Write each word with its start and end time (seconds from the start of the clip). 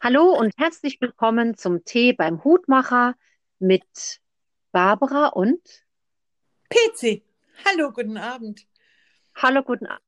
Hallo 0.00 0.32
und 0.32 0.56
herzlich 0.56 1.00
willkommen 1.00 1.56
zum 1.56 1.84
Tee 1.84 2.12
beim 2.12 2.44
Hutmacher 2.44 3.16
mit 3.58 4.20
Barbara 4.70 5.26
und 5.26 5.60
PC. 6.70 7.24
Hallo, 7.66 7.90
guten 7.90 8.16
Abend. 8.16 8.64
Hallo, 9.34 9.60
guten 9.64 9.86
Abend. 9.86 10.04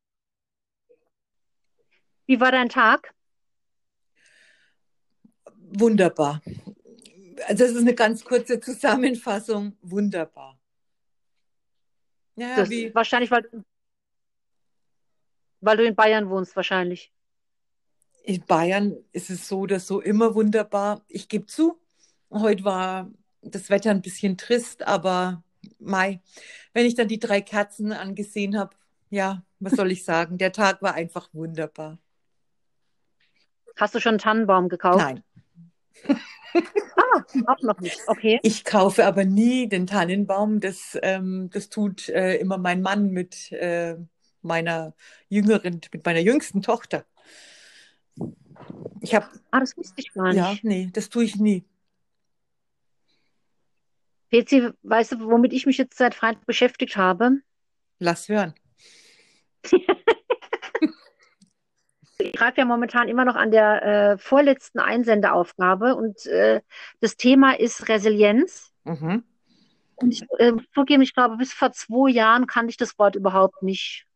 Wie 2.27 2.41
war 2.41 2.53
dein 2.53 2.69
Tag? 2.69 3.12
Wunderbar. 5.57 6.41
Also 7.48 7.65
das 7.65 7.73
ist 7.73 7.80
eine 7.80 7.97
ganz 7.97 8.25
kurze 8.25 8.61
Zusammenfassung. 8.61 9.77
Wunderbar. 9.83 10.57
Ja, 12.37 12.70
wie? 12.70 12.95
Wahrscheinlich, 12.95 13.33
weil, 13.33 13.45
weil 15.61 15.77
du 15.79 15.84
in 15.84 15.97
Bayern 15.97 16.30
wohnst, 16.30 16.55
wahrscheinlich. 16.55 17.12
In 18.23 18.45
Bayern 18.47 18.97
ist 19.12 19.30
es 19.30 19.48
so 19.48 19.60
oder 19.60 19.80
so 19.80 20.01
immer 20.01 20.34
wunderbar. 20.34 21.02
Ich 21.09 21.28
gebe 21.28 21.47
zu, 21.47 21.80
heute 22.30 22.65
war 22.65 23.11
das 23.42 23.70
Wetter 23.70 23.91
ein 23.91 24.02
bisschen 24.02 24.37
trist, 24.37 24.87
aber 24.87 25.42
Mai, 25.78 26.20
wenn 26.73 26.87
ich 26.87 26.95
dann 26.95 27.09
die 27.09 27.19
drei 27.19 27.41
Kerzen 27.41 27.92
angesehen 27.92 28.59
habe, 28.59 28.77
ja, 29.09 29.42
was 29.59 29.75
soll 29.75 29.91
ich 29.91 30.05
sagen? 30.05 30.38
Der 30.38 30.52
Tag 30.52 30.83
war 30.83 30.95
einfach 30.95 31.28
wunderbar. 31.33 31.98
Hast 33.77 33.95
du 33.95 34.01
schon 34.01 34.11
einen 34.11 34.19
Tannenbaum 34.19 34.69
gekauft? 34.69 34.98
Nein. 34.98 35.25
ah, 36.97 37.25
auch 37.47 37.62
noch 37.62 37.80
nicht. 37.80 38.00
Okay. 38.06 38.39
Ich 38.42 38.64
kaufe 38.64 39.06
aber 39.06 39.25
nie 39.25 39.69
den 39.69 39.87
Tannenbaum. 39.87 40.61
Das, 40.61 40.98
ähm, 41.02 41.50
das 41.52 41.69
tut 41.69 42.09
äh, 42.09 42.37
immer 42.37 42.59
mein 42.59 42.83
Mann 42.83 43.11
mit 43.11 43.50
äh, 43.52 43.97
meiner 44.42 44.95
jüngeren, 45.28 45.80
mit 45.92 46.05
meiner 46.05 46.20
jüngsten 46.20 46.62
Tochter. 46.62 47.05
Ich 49.00 49.14
habe. 49.14 49.27
Ah, 49.50 49.61
das 49.61 49.77
wusste 49.77 49.94
ich 49.98 50.12
gar 50.12 50.28
nicht. 50.28 50.36
Ja, 50.36 50.55
nee, 50.62 50.91
das 50.92 51.08
tue 51.08 51.25
ich 51.25 51.36
nie. 51.36 51.64
PC, 54.30 54.75
weißt 54.83 55.12
du, 55.12 55.20
womit 55.20 55.52
ich 55.52 55.67
mich 55.67 55.78
jetzt 55.78 55.98
seit 55.98 56.14
Freitag 56.14 56.47
beschäftigt 56.47 56.97
habe? 56.97 57.41
Lass 57.98 58.28
hören. 58.28 58.55
ich 62.19 62.39
schreibe 62.39 62.58
ja 62.58 62.64
momentan 62.64 63.08
immer 63.08 63.25
noch 63.25 63.34
an 63.34 63.50
der 63.50 63.83
äh, 63.83 64.19
vorletzten 64.19 64.78
Einsendeaufgabe 64.78 65.97
und 65.97 66.27
äh, 66.27 66.61
das 67.00 67.17
Thema 67.17 67.58
ist 67.58 67.89
Resilienz. 67.89 68.72
Mhm. 68.84 69.24
Und 69.97 70.12
ich 70.12 70.22
äh, 70.39 70.52
vorgeben, 70.72 71.02
ich 71.02 71.14
glaube, 71.14 71.36
bis 71.36 71.52
vor 71.52 71.72
zwei 71.72 72.11
Jahren 72.11 72.47
kannte 72.47 72.70
ich 72.70 72.77
das 72.77 72.98
Wort 72.98 73.17
überhaupt 73.17 73.62
nicht. 73.62 74.06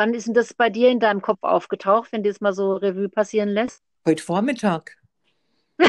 Wann 0.00 0.14
ist 0.14 0.26
denn 0.26 0.32
das 0.32 0.54
bei 0.54 0.70
dir 0.70 0.88
in 0.88 0.98
deinem 0.98 1.20
Kopf 1.20 1.40
aufgetaucht, 1.42 2.10
wenn 2.10 2.22
du 2.22 2.30
es 2.30 2.40
mal 2.40 2.54
so 2.54 2.72
Revue 2.72 3.10
passieren 3.10 3.50
lässt? 3.50 3.82
Heute 4.06 4.22
Vormittag. 4.22 4.96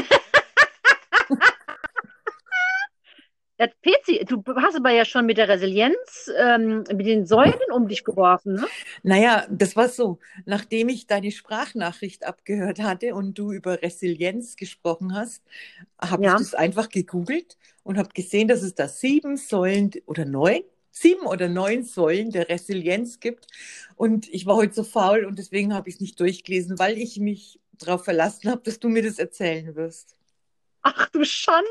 Pezi, 3.80 4.22
du 4.28 4.42
hast 4.56 4.76
aber 4.76 4.90
ja 4.90 5.06
schon 5.06 5.24
mit 5.24 5.38
der 5.38 5.48
Resilienz, 5.48 6.30
ähm, 6.38 6.84
mit 6.92 7.06
den 7.06 7.24
Säulen 7.24 7.54
um 7.72 7.88
dich 7.88 8.04
geworfen, 8.04 8.56
ne? 8.56 8.66
Naja, 9.02 9.46
das 9.48 9.76
war 9.76 9.88
so. 9.88 10.18
Nachdem 10.44 10.90
ich 10.90 11.06
deine 11.06 11.30
Sprachnachricht 11.30 12.26
abgehört 12.26 12.82
hatte 12.82 13.14
und 13.14 13.38
du 13.38 13.50
über 13.50 13.80
Resilienz 13.80 14.56
gesprochen 14.56 15.14
hast, 15.14 15.42
habe 15.98 16.24
ja. 16.24 16.34
ich 16.34 16.38
das 16.38 16.52
einfach 16.52 16.90
gegoogelt 16.90 17.56
und 17.82 17.96
habe 17.96 18.10
gesehen, 18.12 18.48
dass 18.48 18.60
es 18.60 18.74
da 18.74 18.88
sieben 18.88 19.38
Säulen 19.38 19.90
oder 20.04 20.26
neun 20.26 20.60
sieben 20.92 21.26
oder 21.26 21.48
neun 21.48 21.82
Säulen 21.84 22.30
der 22.30 22.48
Resilienz 22.48 23.18
gibt. 23.18 23.46
Und 23.96 24.28
ich 24.32 24.46
war 24.46 24.56
heute 24.56 24.74
so 24.74 24.84
faul 24.84 25.24
und 25.24 25.38
deswegen 25.38 25.74
habe 25.74 25.88
ich 25.88 25.96
es 25.96 26.00
nicht 26.00 26.20
durchgelesen, 26.20 26.78
weil 26.78 26.98
ich 26.98 27.18
mich 27.18 27.58
darauf 27.72 28.04
verlassen 28.04 28.50
habe, 28.50 28.62
dass 28.62 28.78
du 28.78 28.88
mir 28.88 29.02
das 29.02 29.18
erzählen 29.18 29.74
wirst. 29.74 30.16
Ach 30.82 31.08
du 31.08 31.24
Schande! 31.24 31.66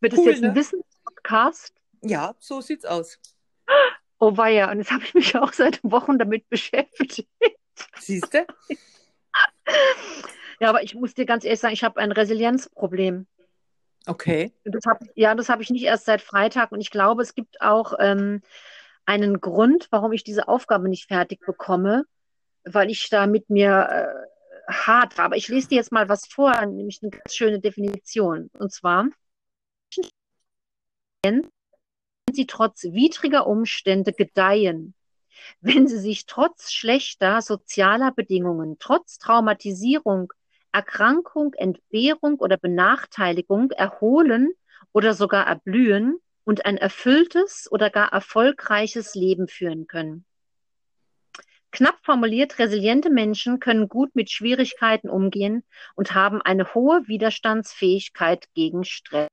Wird 0.00 0.14
cool, 0.14 0.24
das 0.24 0.26
jetzt 0.26 0.42
ne? 0.42 0.48
ein 0.48 0.54
Wissenspodcast? 0.54 1.74
Ja, 2.02 2.34
so 2.38 2.60
sieht's 2.60 2.84
aus. 2.84 3.18
Oh 4.18 4.36
weia, 4.36 4.70
und 4.70 4.78
jetzt 4.78 4.90
habe 4.90 5.04
ich 5.04 5.14
mich 5.14 5.36
auch 5.36 5.52
seit 5.52 5.82
Wochen 5.82 6.18
damit 6.18 6.48
beschäftigt. 6.48 7.26
Siehst 7.98 8.34
du? 8.34 8.46
ja, 10.60 10.68
aber 10.68 10.82
ich 10.82 10.94
muss 10.94 11.14
dir 11.14 11.26
ganz 11.26 11.44
ehrlich 11.44 11.60
sagen, 11.60 11.74
ich 11.74 11.84
habe 11.84 12.00
ein 12.00 12.12
Resilienzproblem. 12.12 13.26
Okay. 14.06 14.52
Das 14.64 14.84
hab, 14.86 15.02
ja, 15.14 15.34
das 15.34 15.48
habe 15.48 15.62
ich 15.62 15.70
nicht 15.70 15.84
erst 15.84 16.06
seit 16.06 16.22
Freitag 16.22 16.72
und 16.72 16.80
ich 16.80 16.90
glaube, 16.90 17.22
es 17.22 17.34
gibt 17.34 17.60
auch 17.60 17.94
ähm, 17.98 18.42
einen 19.04 19.40
Grund, 19.40 19.88
warum 19.90 20.12
ich 20.12 20.24
diese 20.24 20.48
Aufgabe 20.48 20.88
nicht 20.88 21.08
fertig 21.08 21.40
bekomme, 21.44 22.04
weil 22.64 22.90
ich 22.90 23.08
da 23.10 23.26
mit 23.26 23.50
mir 23.50 23.88
äh, 23.90 24.72
hart 24.72 25.18
habe. 25.18 25.36
Ich 25.36 25.48
lese 25.48 25.68
dir 25.68 25.76
jetzt 25.76 25.92
mal 25.92 26.08
was 26.08 26.26
vor, 26.26 26.64
nämlich 26.66 27.00
eine 27.02 27.10
ganz 27.10 27.34
schöne 27.34 27.60
Definition. 27.60 28.50
Und 28.52 28.72
zwar, 28.72 29.08
wenn 31.22 31.48
sie 32.32 32.46
trotz 32.46 32.84
widriger 32.84 33.46
Umstände 33.46 34.12
gedeihen, 34.12 34.94
wenn 35.60 35.88
sie 35.88 35.98
sich 35.98 36.26
trotz 36.26 36.70
schlechter 36.72 37.42
sozialer 37.42 38.12
Bedingungen, 38.12 38.76
trotz 38.78 39.18
Traumatisierung, 39.18 40.32
Erkrankung, 40.72 41.54
Entbehrung 41.54 42.36
oder 42.38 42.56
Benachteiligung 42.56 43.70
erholen 43.70 44.52
oder 44.92 45.14
sogar 45.14 45.46
erblühen 45.46 46.18
und 46.44 46.66
ein 46.66 46.76
erfülltes 46.76 47.68
oder 47.70 47.90
gar 47.90 48.12
erfolgreiches 48.12 49.14
Leben 49.14 49.48
führen 49.48 49.86
können. 49.86 50.24
Knapp 51.72 51.98
formuliert, 52.02 52.58
resiliente 52.58 53.10
Menschen 53.10 53.60
können 53.60 53.88
gut 53.88 54.16
mit 54.16 54.30
Schwierigkeiten 54.30 55.08
umgehen 55.08 55.62
und 55.94 56.14
haben 56.14 56.42
eine 56.42 56.74
hohe 56.74 57.06
Widerstandsfähigkeit 57.06 58.46
gegen 58.54 58.84
Stress. 58.84 59.28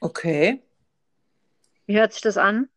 Okay. 0.00 0.62
Wie 1.86 1.96
hört 1.98 2.12
sich 2.12 2.22
das 2.22 2.36
an? 2.36 2.68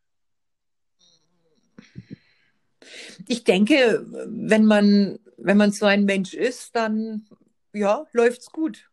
Ich 3.28 3.44
denke, 3.44 4.06
wenn 4.08 4.66
man, 4.66 5.20
wenn 5.42 5.58
man 5.58 5.72
so 5.72 5.86
ein 5.86 6.06
Mensch 6.06 6.34
ist, 6.34 6.76
dann 6.76 7.28
ja, 7.74 8.06
läuft's 8.12 8.52
gut. 8.52 8.90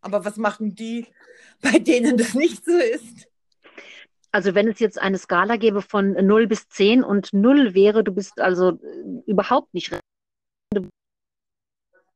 Aber 0.00 0.24
was 0.24 0.36
machen 0.36 0.74
die, 0.74 1.06
bei 1.62 1.78
denen 1.78 2.16
das 2.16 2.34
nicht 2.34 2.64
so 2.64 2.76
ist? 2.76 3.28
Also 4.30 4.54
wenn 4.54 4.68
es 4.68 4.78
jetzt 4.78 4.98
eine 4.98 5.18
Skala 5.18 5.56
gäbe 5.56 5.82
von 5.82 6.12
0 6.12 6.46
bis 6.46 6.68
10 6.68 7.04
und 7.04 7.32
0 7.34 7.74
wäre, 7.74 8.02
du 8.02 8.12
bist 8.12 8.40
also 8.40 8.80
äh, 8.82 9.30
überhaupt 9.30 9.74
nicht 9.74 9.92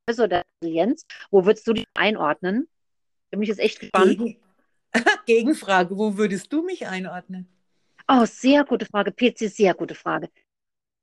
also 0.07 0.27
der 0.27 0.45
Resilienz, 0.63 1.05
wo 1.31 1.45
würdest 1.45 1.67
du 1.67 1.73
dich 1.73 1.87
einordnen? 1.95 2.69
Bin 3.31 3.43
ich 3.43 3.49
jetzt 3.49 3.59
echt 3.59 3.81
gespannt. 3.81 4.19
Gegen, 4.19 4.41
Gegenfrage, 5.27 5.99
wo 5.99 6.17
würdest 6.17 6.53
du 6.53 6.63
mich 6.63 6.87
einordnen? 6.87 7.49
Oh, 8.09 8.25
sehr 8.25 8.65
gute 8.65 8.87
Frage. 8.87 9.11
PC, 9.11 9.51
sehr 9.51 9.75
gute 9.75 9.97
Frage. 9.97 10.31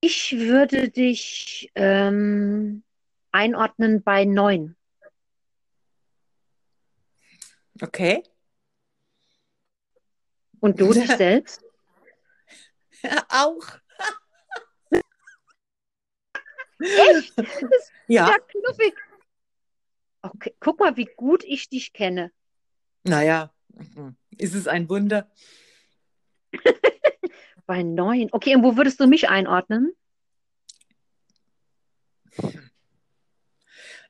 Ich 0.05 0.37
würde 0.37 0.89
dich 0.89 1.71
ähm, 1.75 2.83
einordnen 3.31 4.03
bei 4.03 4.25
9. 4.25 4.75
Okay. 7.81 8.21
Und 10.59 10.81
du 10.81 10.91
dich 10.91 11.07
selbst? 11.17 11.63
Auch. 13.29 13.65
Echt? 16.79 17.33
Das 17.37 17.61
ist 17.61 17.91
ja. 18.07 18.27
ja 18.27 18.37
knuffig. 18.39 18.93
Okay, 20.21 20.53
guck 20.59 20.81
mal, 20.81 20.97
wie 20.97 21.09
gut 21.15 21.45
ich 21.45 21.69
dich 21.69 21.93
kenne. 21.93 22.33
Naja, 23.03 23.53
ist 24.37 24.53
es 24.53 24.67
ein 24.67 24.89
Wunder? 24.89 25.31
Bei 27.65 27.83
neun. 27.83 28.29
Okay, 28.31 28.55
und 28.55 28.63
wo 28.63 28.77
würdest 28.77 28.99
du 28.99 29.07
mich 29.07 29.29
einordnen? 29.29 29.93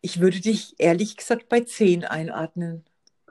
Ich 0.01 0.19
würde 0.19 0.39
dich 0.41 0.75
ehrlich 0.79 1.17
gesagt 1.17 1.49
bei 1.49 1.61
zehn 1.61 2.03
einordnen. 2.03 2.85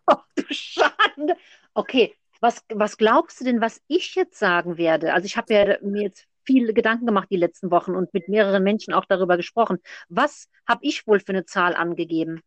Oh, 0.07 0.17
du 0.37 0.45
Schande. 0.51 1.37
Okay, 1.75 2.15
was, 2.41 2.65
was 2.69 2.97
glaubst 2.97 3.41
du 3.41 3.45
denn, 3.45 3.61
was 3.61 3.81
ich 3.89 4.15
jetzt 4.15 4.39
sagen 4.39 4.77
werde? 4.77 5.13
Also 5.13 5.27
ich 5.27 5.37
habe 5.37 5.55
ja 5.55 5.79
mir 5.83 6.03
jetzt 6.03 6.27
viele 6.45 6.75
Gedanken 6.75 7.07
gemacht 7.07 7.29
die 7.31 7.37
letzten 7.37 7.71
Wochen 7.71 7.95
und 7.95 8.13
mit 8.13 8.29
mehreren 8.29 8.63
Menschen 8.63 8.95
auch 8.95 9.05
darüber 9.05 9.37
gesprochen. 9.37 9.79
Was 10.09 10.49
habe 10.67 10.81
ich 10.83 11.07
wohl 11.07 11.21
für 11.21 11.29
eine 11.29 11.45
Zahl 11.45 11.75
angegeben? 11.75 12.43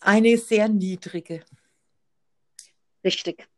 Eine 0.00 0.36
sehr 0.38 0.68
niedrige. 0.68 1.44
Richtig. 3.04 3.48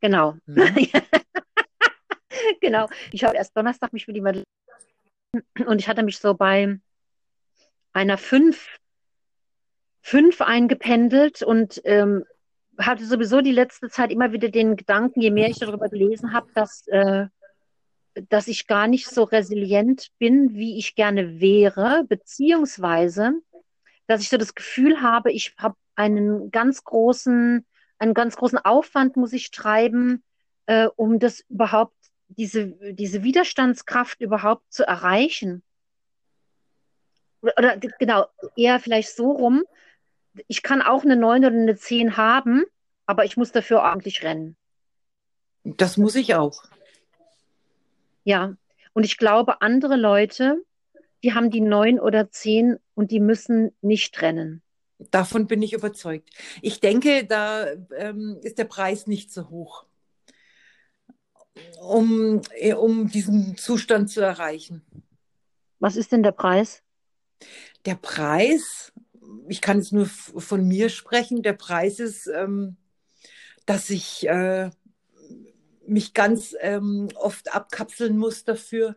Genau. 0.00 0.36
Mhm. 0.46 0.88
genau. 2.60 2.88
Ich 3.12 3.24
habe 3.24 3.36
erst 3.36 3.56
Donnerstag 3.56 3.92
mich 3.92 4.06
mit 4.06 4.16
jemandem 4.16 4.44
und 5.66 5.78
ich 5.80 5.88
hatte 5.88 6.02
mich 6.02 6.18
so 6.18 6.34
bei 6.34 6.78
einer 7.92 8.18
5 8.18 8.80
fünf 10.02 10.40
eingependelt 10.40 11.42
und 11.42 11.80
ähm, 11.84 12.24
hatte 12.78 13.04
sowieso 13.04 13.40
die 13.40 13.52
letzte 13.52 13.88
Zeit 13.88 14.10
immer 14.10 14.32
wieder 14.32 14.48
den 14.48 14.76
Gedanken, 14.76 15.20
je 15.20 15.30
mehr 15.30 15.48
ich 15.48 15.58
darüber 15.58 15.88
gelesen 15.88 16.32
habe, 16.32 16.48
dass, 16.54 16.86
äh, 16.88 17.26
dass 18.28 18.48
ich 18.48 18.66
gar 18.66 18.86
nicht 18.86 19.08
so 19.08 19.24
resilient 19.24 20.08
bin, 20.18 20.54
wie 20.54 20.78
ich 20.78 20.94
gerne 20.94 21.40
wäre, 21.40 22.04
beziehungsweise, 22.08 23.34
dass 24.06 24.22
ich 24.22 24.30
so 24.30 24.36
das 24.36 24.54
Gefühl 24.54 25.02
habe, 25.02 25.30
ich 25.30 25.54
habe 25.58 25.76
einen 25.94 26.50
ganz 26.50 26.82
großen, 26.82 27.66
einen 28.00 28.14
ganz 28.14 28.36
großen 28.36 28.58
Aufwand 28.58 29.16
muss 29.16 29.32
ich 29.32 29.50
treiben, 29.50 30.24
äh, 30.66 30.88
um 30.96 31.18
das 31.18 31.40
überhaupt, 31.48 31.94
diese, 32.28 32.68
diese 32.94 33.22
Widerstandskraft 33.22 34.20
überhaupt 34.20 34.72
zu 34.72 34.86
erreichen. 34.86 35.62
Oder 37.42 37.76
genau, 37.76 38.26
eher 38.56 38.80
vielleicht 38.80 39.14
so 39.14 39.30
rum, 39.30 39.64
ich 40.46 40.62
kann 40.62 40.82
auch 40.82 41.04
eine 41.04 41.16
9 41.16 41.44
oder 41.44 41.54
eine 41.54 41.76
10 41.76 42.16
haben, 42.16 42.64
aber 43.06 43.24
ich 43.24 43.36
muss 43.36 43.52
dafür 43.52 43.80
ordentlich 43.80 44.22
rennen. 44.22 44.56
Das 45.64 45.96
muss 45.96 46.14
ich 46.14 46.34
auch. 46.34 46.64
Ja, 48.24 48.54
und 48.92 49.04
ich 49.04 49.18
glaube, 49.18 49.60
andere 49.60 49.96
Leute, 49.96 50.62
die 51.22 51.34
haben 51.34 51.50
die 51.50 51.60
9 51.60 51.98
oder 51.98 52.30
10 52.30 52.78
und 52.94 53.10
die 53.10 53.20
müssen 53.20 53.74
nicht 53.80 54.22
rennen. 54.22 54.62
Davon 55.10 55.46
bin 55.46 55.62
ich 55.62 55.72
überzeugt. 55.72 56.30
Ich 56.60 56.80
denke, 56.80 57.24
da 57.24 57.66
ähm, 57.96 58.38
ist 58.42 58.58
der 58.58 58.64
Preis 58.64 59.06
nicht 59.06 59.32
so 59.32 59.48
hoch, 59.48 59.86
um, 61.80 62.42
äh, 62.58 62.74
um 62.74 63.08
diesen 63.08 63.56
Zustand 63.56 64.10
zu 64.10 64.20
erreichen. 64.20 64.82
Was 65.78 65.96
ist 65.96 66.12
denn 66.12 66.22
der 66.22 66.32
Preis? 66.32 66.82
Der 67.86 67.94
Preis, 67.94 68.92
ich 69.48 69.62
kann 69.62 69.78
es 69.78 69.90
nur 69.90 70.06
von 70.06 70.68
mir 70.68 70.90
sprechen, 70.90 71.42
der 71.42 71.54
Preis 71.54 71.98
ist, 71.98 72.26
ähm, 72.26 72.76
dass 73.64 73.88
ich 73.88 74.28
äh, 74.28 74.70
mich 75.86 76.12
ganz 76.12 76.54
ähm, 76.60 77.08
oft 77.14 77.54
abkapseln 77.54 78.18
muss 78.18 78.44
dafür 78.44 78.96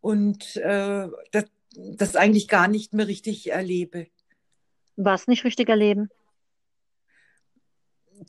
und 0.00 0.56
äh, 0.56 1.08
das, 1.30 1.44
das 1.72 2.16
eigentlich 2.16 2.48
gar 2.48 2.68
nicht 2.68 2.94
mehr 2.94 3.08
richtig 3.08 3.50
erlebe. 3.50 4.08
Was 4.96 5.26
nicht 5.26 5.44
richtig 5.44 5.68
erleben? 5.68 6.10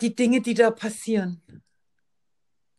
Die 0.01 0.15
Dinge, 0.15 0.41
die 0.41 0.53
da 0.53 0.71
passieren. 0.71 1.41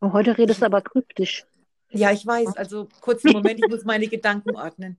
Und 0.00 0.10
oh, 0.10 0.12
heute 0.12 0.36
redest 0.36 0.60
du 0.60 0.66
aber 0.66 0.82
kryptisch. 0.82 1.46
Ja, 1.90 2.12
ich 2.12 2.26
weiß. 2.26 2.56
Also 2.56 2.88
kurzen 3.00 3.32
Moment, 3.32 3.60
ich 3.60 3.68
muss 3.68 3.84
meine 3.84 4.08
Gedanken 4.08 4.56
ordnen. 4.56 4.98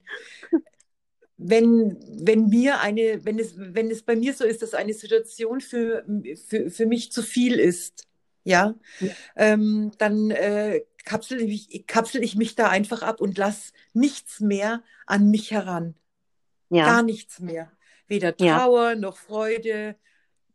Wenn, 1.38 1.98
wenn 2.26 2.48
mir 2.48 2.80
eine, 2.80 3.24
wenn 3.24 3.38
es, 3.38 3.54
wenn 3.58 3.92
es 3.92 4.02
bei 4.02 4.16
mir 4.16 4.34
so 4.34 4.44
ist, 4.44 4.64
dass 4.64 4.74
eine 4.74 4.94
Situation 4.94 5.62
für, 5.62 6.04
für, 6.48 6.72
für 6.72 6.86
mich 6.88 7.12
zu 7.12 7.22
viel 7.22 7.60
ist, 7.60 8.08
ja, 8.44 8.74
ja. 9.02 9.12
Ähm, 9.36 9.92
dann 9.98 10.32
äh, 10.32 10.82
kapsel, 11.04 11.42
ich, 11.42 11.86
kapsel 11.86 12.24
ich 12.24 12.36
mich 12.36 12.56
da 12.56 12.70
einfach 12.70 13.02
ab 13.02 13.20
und 13.20 13.38
lasse 13.38 13.74
nichts 13.94 14.40
mehr 14.40 14.82
an 15.06 15.30
mich 15.30 15.52
heran. 15.52 15.96
Ja. 16.70 16.86
Gar 16.86 17.04
nichts 17.04 17.40
mehr. 17.40 17.72
Weder 18.08 18.36
Trauer 18.36 18.92
ja. 18.92 18.96
noch 18.96 19.18
Freude. 19.18 19.96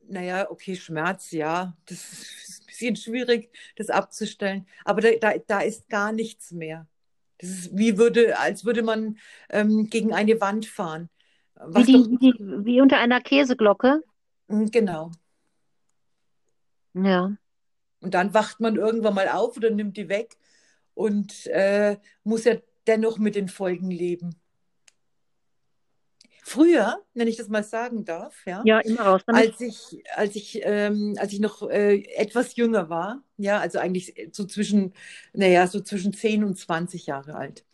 Naja, 0.08 0.50
okay, 0.50 0.76
Schmerz, 0.76 1.31
ja. 1.31 1.76
Das 1.87 1.99
ist 1.99 2.62
ein 2.62 2.66
bisschen 2.66 2.96
schwierig, 2.96 3.50
das 3.76 3.90
abzustellen. 3.90 4.66
Aber 4.84 5.00
da, 5.00 5.10
da, 5.20 5.34
da 5.46 5.60
ist 5.60 5.88
gar 5.88 6.12
nichts 6.12 6.52
mehr. 6.52 6.87
Das 7.38 7.50
ist 7.50 7.76
wie 7.76 7.99
würde, 7.99 8.38
als 8.38 8.64
würde 8.64 8.82
man 8.82 9.19
ähm, 9.50 9.88
gegen 9.90 10.12
eine 10.12 10.40
Wand 10.40 10.66
fahren. 10.66 11.08
Wie, 11.69 11.84
die, 11.84 11.93
doch, 11.93 12.08
wie, 12.20 12.64
wie, 12.64 12.81
unter 12.81 12.99
einer 12.99 13.20
Käseglocke? 13.20 14.02
Hm, 14.48 14.70
genau. 14.70 15.10
Ja. 16.94 17.37
Und 18.00 18.14
dann 18.14 18.34
wacht 18.34 18.60
man 18.60 18.76
irgendwann 18.76 19.14
mal 19.14 19.28
auf 19.28 19.56
oder 19.56 19.70
nimmt 19.70 19.96
die 19.96 20.08
weg 20.08 20.37
und 20.94 21.46
äh, 21.46 21.96
muss 22.25 22.44
ja 22.44 22.56
dennoch 22.87 23.19
mit 23.19 23.34
den 23.34 23.48
Folgen 23.48 23.90
leben. 23.90 24.34
Früher, 26.44 27.00
wenn 27.15 27.29
ich 27.29 27.37
das 27.37 27.49
mal 27.49 27.62
sagen 27.62 28.05
darf, 28.05 28.44
ja, 28.47 28.62
ja 28.65 28.81
immer 28.81 29.03
raus 29.03 29.23
damit. 29.25 29.53
als 29.53 29.61
ich, 29.61 30.03
als 30.17 30.35
ich, 30.35 30.61
ähm, 30.65 31.15
als 31.17 31.33
ich 31.33 31.39
noch 31.39 31.71
äh, 31.71 32.03
etwas 32.17 32.56
jünger 32.56 32.91
war, 32.91 33.23
ja, 33.37 33.61
also 33.61 33.79
eigentlich 33.79 34.15
so 34.33 34.44
zwischen, 34.44 34.93
naja, 35.33 35.69
so 35.69 35.81
zwischen 35.81 36.12
10 36.12 36.43
und 36.43 36.59
20 36.59 37.06
Jahre 37.06 37.37
alt, 37.37 37.65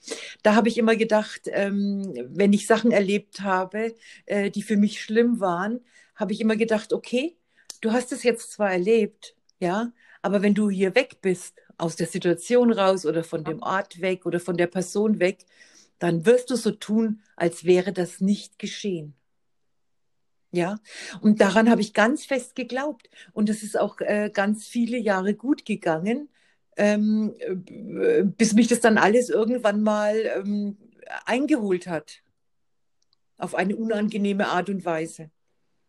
da 0.43 0.55
habe 0.55 0.69
ich 0.69 0.76
immer 0.76 0.97
gedacht, 0.97 1.43
ähm, 1.47 2.12
wenn 2.29 2.53
ich 2.53 2.67
Sachen 2.67 2.91
erlebt 2.91 3.41
habe, 3.41 3.94
äh, 4.26 4.50
die 4.50 4.62
für 4.62 4.76
mich 4.76 5.03
schlimm 5.03 5.41
waren, 5.41 5.81
habe 6.15 6.35
ich 6.35 6.41
immer 6.43 6.56
gedacht, 6.56 6.93
okay, 6.93 7.38
du 7.81 7.93
hast 7.93 8.12
es 8.12 8.23
jetzt 8.23 8.53
zwar 8.53 8.70
erlebt, 8.70 9.35
ja, 9.61 9.93
aber 10.20 10.43
wenn 10.43 10.55
du 10.55 10.69
hier 10.69 10.94
weg 10.94 11.23
bist, 11.23 11.55
aus 11.79 11.97
der 11.97 12.06
Situation 12.06 12.73
raus 12.73 13.06
oder 13.06 13.25
von 13.25 13.44
dem 13.44 13.62
Ort 13.62 14.00
weg 14.00 14.26
oder 14.26 14.41
von 14.41 14.56
der 14.56 14.67
Person 14.67 15.20
weg, 15.20 15.47
dann 15.98 16.26
wirst 16.26 16.50
du 16.50 16.56
so 16.56 16.70
tun, 16.70 17.22
als 17.36 17.64
wäre 17.64 17.92
das 17.92 18.20
nicht 18.20 18.58
geschehen. 18.58 19.14
Ja, 20.50 20.78
und 21.20 21.40
daran 21.40 21.68
habe 21.68 21.82
ich 21.82 21.92
ganz 21.92 22.24
fest 22.24 22.54
geglaubt. 22.54 23.10
Und 23.32 23.50
es 23.50 23.62
ist 23.62 23.78
auch 23.78 24.00
äh, 24.00 24.30
ganz 24.32 24.66
viele 24.66 24.96
Jahre 24.96 25.34
gut 25.34 25.66
gegangen, 25.66 26.30
ähm, 26.76 27.34
äh, 27.38 28.22
bis 28.24 28.54
mich 28.54 28.68
das 28.68 28.80
dann 28.80 28.96
alles 28.96 29.28
irgendwann 29.28 29.82
mal 29.82 30.16
ähm, 30.36 30.78
eingeholt 31.26 31.86
hat. 31.86 32.22
Auf 33.36 33.54
eine 33.54 33.76
unangenehme 33.76 34.48
Art 34.48 34.70
und 34.70 34.84
Weise. 34.84 35.30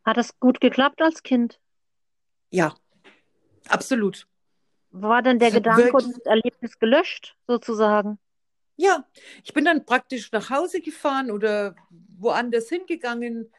Hat 0.03 0.17
das 0.17 0.39
gut 0.39 0.59
geklappt 0.59 1.01
als 1.01 1.23
Kind? 1.23 1.59
Ja, 2.51 2.75
absolut. 3.67 4.27
War 4.91 5.21
dann 5.21 5.39
der 5.39 5.51
Gedanke 5.51 5.91
und 5.94 6.17
das 6.17 6.25
Erlebnis 6.25 6.79
gelöscht, 6.79 7.38
sozusagen? 7.47 8.19
Ja, 8.81 9.04
ich 9.44 9.54
bin 9.54 9.66
dann 9.66 9.86
praktisch 9.86 10.31
nach 10.31 10.50
Hause 10.50 10.80
gefahren 10.80 11.31
oder 11.31 11.76
woanders 12.18 12.70
hingegangen. 12.70 13.52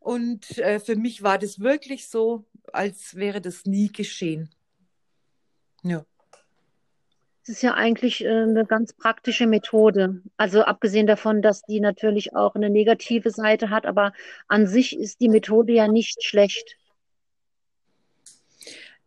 Und 0.00 0.58
äh, 0.58 0.80
für 0.80 0.96
mich 0.96 1.22
war 1.22 1.38
das 1.38 1.60
wirklich 1.60 2.08
so, 2.08 2.44
als 2.74 3.14
wäre 3.14 3.40
das 3.40 3.64
nie 3.64 3.90
geschehen. 3.90 4.50
Ja. 5.82 6.04
Es 7.42 7.48
ist 7.48 7.62
ja 7.62 7.72
eigentlich 7.72 8.22
äh, 8.22 8.28
eine 8.28 8.66
ganz 8.66 8.92
praktische 8.92 9.46
Methode. 9.46 10.20
Also 10.36 10.62
abgesehen 10.62 11.06
davon, 11.06 11.40
dass 11.40 11.62
die 11.62 11.80
natürlich 11.80 12.36
auch 12.36 12.54
eine 12.54 12.68
negative 12.68 13.30
Seite 13.30 13.70
hat, 13.70 13.86
aber 13.86 14.12
an 14.46 14.66
sich 14.66 14.98
ist 14.98 15.22
die 15.22 15.30
Methode 15.30 15.72
ja 15.72 15.88
nicht 15.88 16.22
schlecht. 16.22 16.76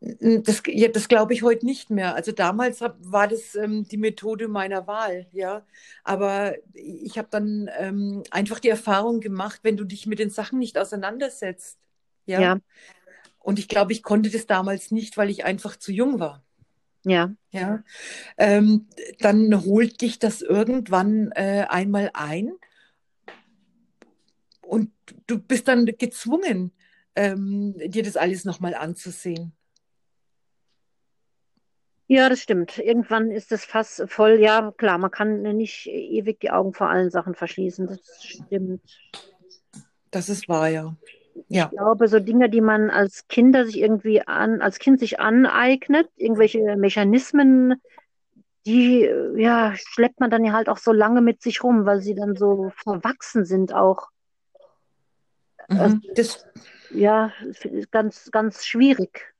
Das, 0.01 0.63
ja, 0.65 0.87
das 0.87 1.09
glaube 1.09 1.33
ich 1.33 1.43
heute 1.43 1.65
nicht 1.65 1.89
mehr. 1.89 2.15
Also 2.15 2.31
damals 2.31 2.79
hab, 2.79 2.95
war 3.01 3.27
das 3.27 3.55
ähm, 3.55 3.85
die 3.85 3.97
Methode 3.97 4.47
meiner 4.47 4.87
Wahl, 4.87 5.27
ja. 5.33 5.65
Aber 6.05 6.55
ich 6.73 7.17
habe 7.17 7.27
dann 7.29 7.69
ähm, 7.77 8.23
einfach 8.31 8.59
die 8.59 8.69
Erfahrung 8.69 9.19
gemacht, 9.19 9.59
wenn 9.63 9.75
du 9.75 9.83
dich 9.83 10.05
mit 10.07 10.19
den 10.19 10.29
Sachen 10.29 10.59
nicht 10.59 10.77
auseinandersetzt, 10.77 11.77
ja. 12.25 12.39
ja. 12.39 12.59
Und 13.39 13.59
ich 13.59 13.67
glaube, 13.67 13.91
ich 13.91 14.03
konnte 14.03 14.29
das 14.29 14.45
damals 14.45 14.91
nicht, 14.91 15.17
weil 15.17 15.29
ich 15.29 15.43
einfach 15.43 15.75
zu 15.75 15.91
jung 15.91 16.19
war. 16.19 16.43
Ja. 17.03 17.33
Ja. 17.51 17.83
Ähm, 18.37 18.87
dann 19.19 19.65
holt 19.65 20.01
dich 20.01 20.19
das 20.19 20.41
irgendwann 20.41 21.31
äh, 21.33 21.65
einmal 21.67 22.11
ein 22.13 22.51
und 24.61 24.91
du 25.27 25.39
bist 25.39 25.67
dann 25.67 25.85
gezwungen, 25.85 26.71
ähm, 27.15 27.75
dir 27.77 28.03
das 28.03 28.17
alles 28.17 28.45
nochmal 28.45 28.75
anzusehen. 28.75 29.53
Ja, 32.11 32.27
das 32.27 32.41
stimmt. 32.41 32.79
Irgendwann 32.79 33.29
ist 33.29 33.51
das 33.51 33.65
Fass 33.65 34.01
voll. 34.07 34.39
Ja, 34.39 34.73
klar, 34.75 34.97
man 34.97 35.11
kann 35.11 35.43
nicht 35.43 35.85
ewig 35.85 36.39
die 36.39 36.49
Augen 36.49 36.73
vor 36.73 36.89
allen 36.89 37.11
Sachen 37.11 37.35
verschließen. 37.35 37.85
Das 37.85 38.25
stimmt. 38.25 38.81
Das 40.09 40.27
ist 40.27 40.49
wahr, 40.49 40.69
ja. 40.69 40.95
ja. 41.49 41.65
Ich 41.65 41.77
glaube, 41.77 42.07
so 42.07 42.19
Dinge, 42.19 42.49
die 42.49 42.61
man 42.61 42.89
als 42.89 43.27
Kinder 43.27 43.63
sich 43.63 43.77
irgendwie 43.77 44.23
an, 44.25 44.59
als 44.59 44.79
Kind 44.79 44.99
sich 44.99 45.19
aneignet, 45.19 46.09
irgendwelche 46.15 46.75
Mechanismen, 46.77 47.75
die 48.65 49.07
ja, 49.35 49.75
schleppt 49.75 50.19
man 50.19 50.31
dann 50.31 50.43
ja 50.43 50.53
halt 50.53 50.67
auch 50.67 50.79
so 50.79 50.91
lange 50.91 51.21
mit 51.21 51.43
sich 51.43 51.63
rum, 51.63 51.85
weil 51.85 52.01
sie 52.01 52.15
dann 52.15 52.35
so 52.35 52.71
verwachsen 52.75 53.45
sind 53.45 53.71
auch. 53.71 54.07
Mhm, 55.67 55.79
also, 55.79 55.97
das 56.15 56.43
ja, 56.89 57.31
ganz, 57.91 58.31
ganz 58.31 58.65
schwierig. 58.65 59.31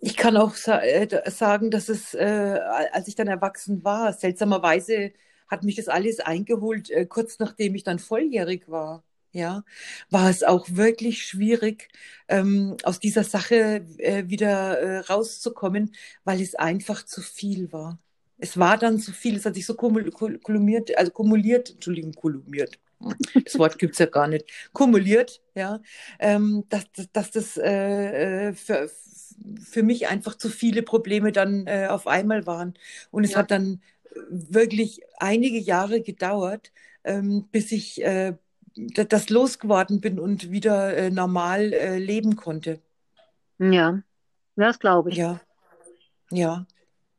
Ich 0.00 0.16
kann 0.16 0.36
auch 0.36 0.54
äh, 0.66 1.08
sagen, 1.30 1.70
dass 1.70 1.88
es, 1.88 2.14
äh, 2.14 2.58
als 2.92 3.08
ich 3.08 3.14
dann 3.14 3.28
erwachsen 3.28 3.84
war, 3.84 4.12
seltsamerweise 4.12 5.12
hat 5.48 5.64
mich 5.64 5.76
das 5.76 5.88
alles 5.88 6.20
eingeholt, 6.20 6.90
äh, 6.90 7.06
kurz 7.06 7.38
nachdem 7.38 7.74
ich 7.74 7.84
dann 7.84 7.98
volljährig 7.98 8.68
war. 8.68 9.04
Ja, 9.32 9.62
war 10.10 10.30
es 10.30 10.42
auch 10.42 10.66
wirklich 10.70 11.24
schwierig, 11.26 11.88
ähm, 12.28 12.76
aus 12.82 12.98
dieser 12.98 13.24
Sache 13.24 13.86
äh, 13.98 14.24
wieder 14.28 14.78
äh, 14.80 14.98
rauszukommen, 15.00 15.94
weil 16.24 16.40
es 16.40 16.54
einfach 16.54 17.04
zu 17.04 17.20
viel 17.20 17.70
war. 17.72 17.98
Es 18.38 18.58
war 18.58 18.78
dann 18.78 18.98
zu 18.98 19.12
viel, 19.12 19.36
es 19.36 19.44
hat 19.44 19.54
sich 19.54 19.66
so 19.66 19.74
kumuliert, 19.74 20.96
also 20.96 21.10
kumuliert, 21.12 21.70
Entschuldigung, 21.70 22.12
kumuliert. 22.14 22.78
Das 23.44 23.58
Wort 23.58 23.78
gibt 23.78 23.92
es 23.92 23.98
ja 23.98 24.06
gar 24.06 24.26
nicht. 24.26 24.46
Kumuliert, 24.72 25.40
ja, 25.54 25.80
ähm, 26.18 26.64
dass, 26.68 26.84
dass 27.12 27.30
das 27.30 27.56
äh, 27.56 28.48
äh 28.48 28.52
für, 28.52 28.90
für 29.62 29.82
mich 29.82 30.08
einfach 30.08 30.36
zu 30.36 30.48
viele 30.48 30.82
Probleme 30.82 31.32
dann 31.32 31.66
äh, 31.66 31.86
auf 31.88 32.06
einmal 32.06 32.46
waren. 32.46 32.74
Und 33.10 33.24
es 33.24 33.32
ja. 33.32 33.38
hat 33.38 33.50
dann 33.50 33.80
wirklich 34.30 35.02
einige 35.18 35.58
Jahre 35.58 36.00
gedauert, 36.00 36.72
ähm, 37.04 37.46
bis 37.52 37.72
ich 37.72 38.02
äh, 38.02 38.34
das 38.74 39.28
losgeworden 39.28 40.00
bin 40.00 40.18
und 40.18 40.50
wieder 40.50 40.96
äh, 40.96 41.10
normal 41.10 41.72
äh, 41.72 41.98
leben 41.98 42.36
konnte. 42.36 42.80
Ja, 43.58 44.02
das 44.56 44.78
glaube 44.78 45.10
ich. 45.10 45.16
Ja, 45.16 45.40
ja. 46.30 46.66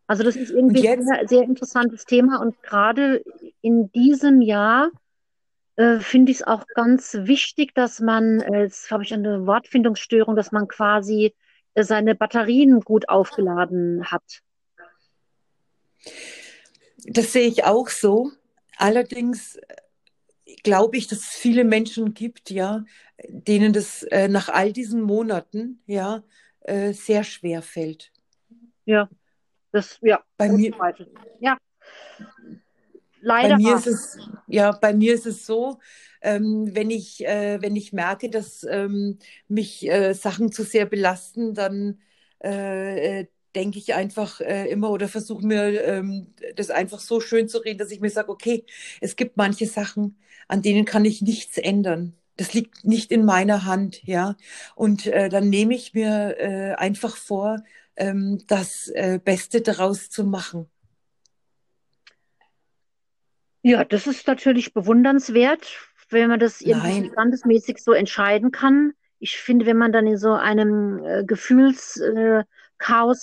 Also 0.08 0.24
das 0.24 0.36
ist 0.36 0.50
irgendwie 0.50 0.90
ein 0.90 1.04
sehr, 1.04 1.28
sehr 1.28 1.44
interessantes 1.44 2.06
Thema 2.06 2.42
und 2.42 2.62
gerade 2.64 3.24
in 3.62 3.92
diesem 3.92 4.42
Jahr 4.42 4.90
äh, 5.80 6.02
finde 6.02 6.34
ich 6.34 6.40
es 6.40 6.44
auch 6.44 6.68
ganz 6.68 7.14
wichtig, 7.22 7.74
dass 7.74 8.02
man, 8.02 8.42
äh, 8.42 8.64
jetzt 8.64 8.92
habe 8.92 9.04
ich 9.04 9.14
eine 9.14 9.48
Wortfindungsstörung, 9.48 10.36
dass 10.36 10.52
man 10.52 10.68
quasi 10.68 11.34
äh, 11.74 11.84
seine 11.84 12.16
Batterien 12.16 12.82
gut 12.82 13.08
aufgeladen 13.08 14.04
hat. 14.12 14.42
Das 17.06 17.32
sehe 17.32 17.48
ich 17.48 17.64
auch 17.64 17.88
so. 17.88 18.30
Allerdings 18.76 19.56
äh, 19.56 19.76
glaube 20.64 20.98
ich, 20.98 21.08
dass 21.08 21.20
es 21.20 21.30
viele 21.30 21.64
Menschen 21.64 22.14
gibt, 22.14 22.50
ja, 22.50 22.84
denen 23.30 23.72
das 23.72 24.04
äh, 24.04 24.28
nach 24.28 24.50
all 24.50 24.74
diesen 24.74 25.02
Monaten 25.02 25.82
ja 25.86 26.24
äh, 26.60 26.92
sehr 26.92 27.24
schwer 27.24 27.62
fällt. 27.62 28.12
Ja, 28.84 29.08
das 29.72 29.98
ja. 30.02 30.22
Bei 30.36 30.50
mir, 30.50 30.74
ja. 31.40 31.58
Leider. 33.22 33.50
Bei 33.50 33.58
mir 33.58 33.76
ist 33.76 33.88
es, 33.88 34.18
ja, 34.48 34.72
bei 34.72 34.94
mir 34.94 35.14
ist 35.14 35.26
es 35.26 35.46
so, 35.46 35.80
ähm, 36.22 36.70
wenn, 36.74 36.90
ich, 36.90 37.26
äh, 37.26 37.62
wenn 37.62 37.76
ich 37.76 37.94
merke, 37.94 38.30
dass 38.30 38.66
ähm, 38.70 39.20
mich 39.48 39.88
äh, 39.90 40.14
Sachen 40.14 40.52
zu 40.52 40.64
sehr 40.64 40.86
belasten, 40.86 41.54
dann 41.54 42.00
äh, 42.40 43.26
denke 43.56 43.80
ich 43.80 43.94
einfach 43.94 44.42
äh, 44.42 44.70
immer 44.70 44.92
oder 44.92 45.08
versuche 45.08 45.46
mir 45.46 45.84
ähm, 45.84 46.34
das 46.56 46.70
einfach 46.70 47.00
so 47.00 47.20
schön 47.20 47.48
zu 47.50 47.60
reden, 47.60 47.80
dass 47.80 47.92
ich 47.92 48.00
mir 48.00 48.10
sage, 48.10 48.30
okay, 48.30 48.66
es 49.02 49.16
gibt 49.16 49.38
manche 49.38 49.66
Sachen, 49.66 50.18
an 50.48 50.62
denen 50.62 50.86
kann 50.86 51.06
ich 51.06 51.22
nichts 51.22 51.58
ändern. 51.58 52.16
Das 52.38 52.54
liegt 52.54 52.86
nicht 52.86 53.12
in 53.12 53.26
meiner 53.26 53.66
Hand, 53.66 54.02
ja. 54.06 54.36
Und 54.76 55.08
äh, 55.08 55.30
dann 55.30 55.50
nehme 55.50 55.76
ich 55.76 55.94
mir 55.94 56.38
äh, 56.40 56.74
einfach 56.76 57.18
vor, 57.18 57.58
ähm, 57.98 58.42
das 58.48 58.92
Beste 59.26 59.60
daraus 59.62 60.10
zu 60.10 60.24
machen. 60.24 60.70
Ja, 63.62 63.84
das 63.84 64.08
ist 64.08 64.28
natürlich 64.28 64.74
bewundernswert, 64.74 65.78
wenn 66.10 66.30
man 66.30 66.40
das 66.40 66.62
irgendwie 66.62 67.10
standesmäßig 67.12 67.84
so 67.84 67.92
entscheiden 67.94 68.52
kann. 68.52 68.94
Ich 69.20 69.38
finde, 69.38 69.66
wenn 69.66 69.78
man 69.78 69.92
dann 69.92 70.08
in 70.08 70.18
so 70.18 70.32
einem 70.34 71.04
äh, 71.04 71.26
Gefühlschaos 71.26 72.46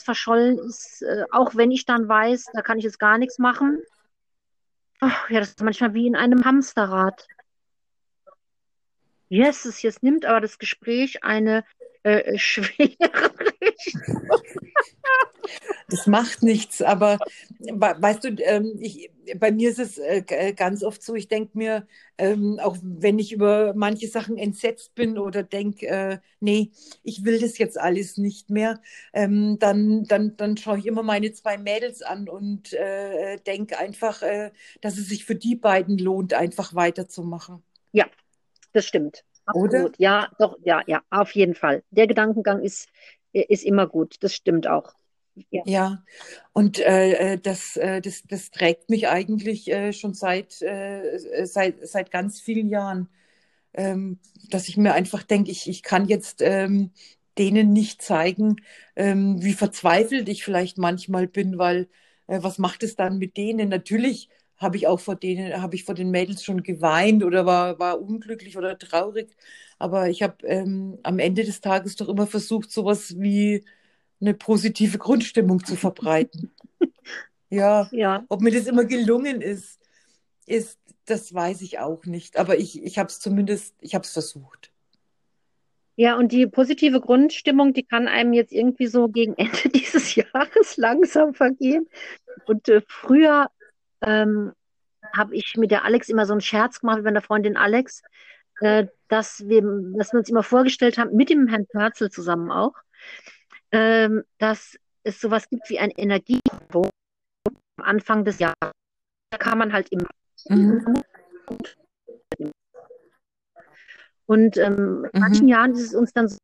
verschollen 0.02 0.58
ist, 0.58 1.02
äh, 1.02 1.24
auch 1.32 1.54
wenn 1.54 1.70
ich 1.70 1.86
dann 1.86 2.06
weiß, 2.06 2.50
da 2.52 2.60
kann 2.60 2.78
ich 2.78 2.84
jetzt 2.84 2.98
gar 2.98 3.16
nichts 3.16 3.38
machen. 3.38 3.82
Ach, 5.00 5.30
ja, 5.30 5.40
das 5.40 5.50
ist 5.50 5.62
manchmal 5.62 5.94
wie 5.94 6.06
in 6.06 6.16
einem 6.16 6.44
Hamsterrad. 6.44 7.26
Yes, 9.28 9.82
jetzt 9.82 10.02
nimmt 10.02 10.24
aber 10.24 10.40
das 10.40 10.58
Gespräch 10.58 11.24
eine 11.24 11.64
äh, 12.06 12.38
schwere 12.38 13.32
Richtung. 13.60 14.30
Das 15.88 16.06
macht 16.06 16.42
nichts, 16.42 16.82
aber 16.82 17.18
weißt 17.60 18.24
du, 18.24 18.28
ähm, 18.42 18.76
ich, 18.80 19.10
bei 19.36 19.52
mir 19.52 19.70
ist 19.70 19.78
es 19.78 19.98
äh, 19.98 20.22
äh, 20.28 20.52
ganz 20.52 20.82
oft 20.82 21.02
so, 21.02 21.14
ich 21.14 21.28
denke 21.28 21.56
mir, 21.56 21.86
ähm, 22.18 22.58
auch 22.60 22.76
wenn 22.82 23.18
ich 23.18 23.32
über 23.32 23.72
manche 23.74 24.08
Sachen 24.08 24.36
entsetzt 24.36 24.94
bin 24.94 25.18
oder 25.18 25.42
denke, 25.44 25.86
äh, 25.86 26.18
nee, 26.40 26.70
ich 27.04 27.24
will 27.24 27.38
das 27.38 27.58
jetzt 27.58 27.78
alles 27.78 28.16
nicht 28.16 28.50
mehr, 28.50 28.80
ähm, 29.12 29.58
dann, 29.60 30.04
dann, 30.04 30.36
dann 30.36 30.56
schaue 30.56 30.78
ich 30.78 30.86
immer 30.86 31.02
meine 31.04 31.32
zwei 31.32 31.56
Mädels 31.58 32.02
an 32.02 32.28
und 32.28 32.72
äh, 32.72 33.36
denke 33.46 33.78
einfach, 33.78 34.22
äh, 34.22 34.50
dass 34.80 34.98
es 34.98 35.08
sich 35.08 35.24
für 35.24 35.36
die 35.36 35.54
beiden 35.54 35.98
lohnt, 35.98 36.34
einfach 36.34 36.74
weiterzumachen. 36.74 37.62
Ja, 37.92 38.06
das 38.72 38.86
stimmt. 38.86 39.24
Absolut. 39.46 39.72
Oder? 39.72 39.90
Ja, 39.98 40.28
doch, 40.38 40.58
ja, 40.64 40.82
ja, 40.86 41.02
auf 41.10 41.32
jeden 41.32 41.54
Fall. 41.54 41.82
Der 41.90 42.06
Gedankengang 42.06 42.62
ist, 42.62 42.88
ist 43.32 43.64
immer 43.64 43.86
gut. 43.86 44.16
Das 44.20 44.34
stimmt 44.34 44.66
auch. 44.66 44.94
Ja, 45.50 45.62
ja. 45.66 46.04
und 46.54 46.78
äh, 46.78 47.34
äh, 47.34 47.38
das, 47.38 47.76
äh, 47.76 48.00
das, 48.00 48.22
das 48.26 48.50
trägt 48.50 48.88
mich 48.88 49.08
eigentlich 49.08 49.70
äh, 49.70 49.92
schon 49.92 50.14
seit, 50.14 50.62
äh, 50.62 51.44
seit, 51.44 51.86
seit 51.86 52.10
ganz 52.10 52.40
vielen 52.40 52.70
Jahren, 52.70 53.08
ähm, 53.74 54.18
dass 54.50 54.68
ich 54.68 54.78
mir 54.78 54.94
einfach 54.94 55.22
denke, 55.22 55.50
ich, 55.50 55.68
ich 55.68 55.82
kann 55.82 56.08
jetzt 56.08 56.40
ähm, 56.40 56.90
denen 57.36 57.72
nicht 57.74 58.00
zeigen, 58.00 58.56
ähm, 58.96 59.42
wie 59.42 59.52
verzweifelt 59.52 60.28
ich 60.30 60.42
vielleicht 60.42 60.78
manchmal 60.78 61.26
bin, 61.26 61.58
weil 61.58 61.88
äh, 62.28 62.42
was 62.42 62.58
macht 62.58 62.82
es 62.82 62.96
dann 62.96 63.18
mit 63.18 63.36
denen? 63.36 63.68
Natürlich 63.68 64.30
habe 64.56 64.76
ich 64.76 64.86
auch 64.86 65.00
vor 65.00 65.16
denen, 65.16 65.60
habe 65.60 65.74
ich 65.74 65.84
vor 65.84 65.94
den 65.94 66.10
Mädels 66.10 66.42
schon 66.44 66.62
geweint 66.62 67.22
oder 67.24 67.46
war, 67.46 67.78
war 67.78 68.00
unglücklich 68.00 68.56
oder 68.56 68.78
traurig. 68.78 69.36
Aber 69.78 70.08
ich 70.08 70.22
habe 70.22 70.46
ähm, 70.46 70.98
am 71.02 71.18
Ende 71.18 71.44
des 71.44 71.60
Tages 71.60 71.96
doch 71.96 72.08
immer 72.08 72.26
versucht, 72.26 72.70
sowas 72.70 73.14
wie 73.18 73.64
eine 74.20 74.34
positive 74.34 74.98
Grundstimmung 74.98 75.64
zu 75.64 75.76
verbreiten. 75.76 76.50
ja, 77.50 77.88
ja, 77.92 78.24
ob 78.28 78.40
mir 78.40 78.52
das 78.52 78.66
immer 78.66 78.84
gelungen 78.84 79.42
ist, 79.42 79.78
ist, 80.46 80.78
das 81.04 81.34
weiß 81.34 81.60
ich 81.60 81.78
auch 81.78 82.04
nicht. 82.06 82.38
Aber 82.38 82.58
ich, 82.58 82.82
ich 82.82 82.98
habe 82.98 83.08
es 83.08 83.20
zumindest, 83.20 83.74
ich 83.80 83.94
habe 83.94 84.04
es 84.04 84.12
versucht. 84.12 84.72
Ja, 85.96 86.16
und 86.16 86.30
die 86.32 86.46
positive 86.46 87.00
Grundstimmung, 87.00 87.72
die 87.72 87.82
kann 87.82 88.06
einem 88.06 88.34
jetzt 88.34 88.52
irgendwie 88.52 88.86
so 88.86 89.08
gegen 89.08 89.34
Ende 89.34 89.68
dieses 89.74 90.14
Jahres 90.14 90.76
langsam 90.76 91.34
vergehen. 91.34 91.88
Und 92.46 92.68
äh, 92.68 92.82
früher 92.86 93.50
ähm, 94.02 94.52
habe 95.14 95.34
ich 95.34 95.54
mit 95.56 95.70
der 95.70 95.84
Alex 95.84 96.08
immer 96.08 96.26
so 96.26 96.32
einen 96.32 96.40
Scherz 96.40 96.80
gemacht 96.80 96.96
mit 96.96 97.04
meiner 97.04 97.22
Freundin 97.22 97.56
Alex, 97.56 98.02
äh, 98.60 98.86
dass, 99.08 99.46
wir, 99.48 99.62
dass 99.96 100.12
wir 100.12 100.18
uns 100.18 100.28
immer 100.28 100.42
vorgestellt 100.42 100.98
haben, 100.98 101.16
mit 101.16 101.30
dem 101.30 101.46
Herrn 101.48 101.66
Pörzel 101.66 102.10
zusammen 102.10 102.50
auch, 102.50 102.74
ähm, 103.72 104.24
dass 104.38 104.78
es 105.02 105.20
sowas 105.20 105.48
gibt 105.48 105.68
wie 105.70 105.78
ein 105.78 105.90
Energiekonto 105.90 106.90
am 107.78 107.84
Anfang 107.84 108.24
des 108.24 108.38
Jahres. 108.38 108.72
Da 109.30 109.38
kann 109.38 109.58
man 109.58 109.72
halt 109.72 109.90
immer. 109.90 110.08
Mhm. 110.48 111.02
Und 114.26 114.56
ähm, 114.56 115.06
in 115.12 115.20
manchen 115.20 115.44
mhm. 115.44 115.50
Jahren 115.50 115.72
ist 115.72 115.82
es 115.82 115.94
uns 115.94 116.12
dann 116.12 116.28
so, 116.28 116.38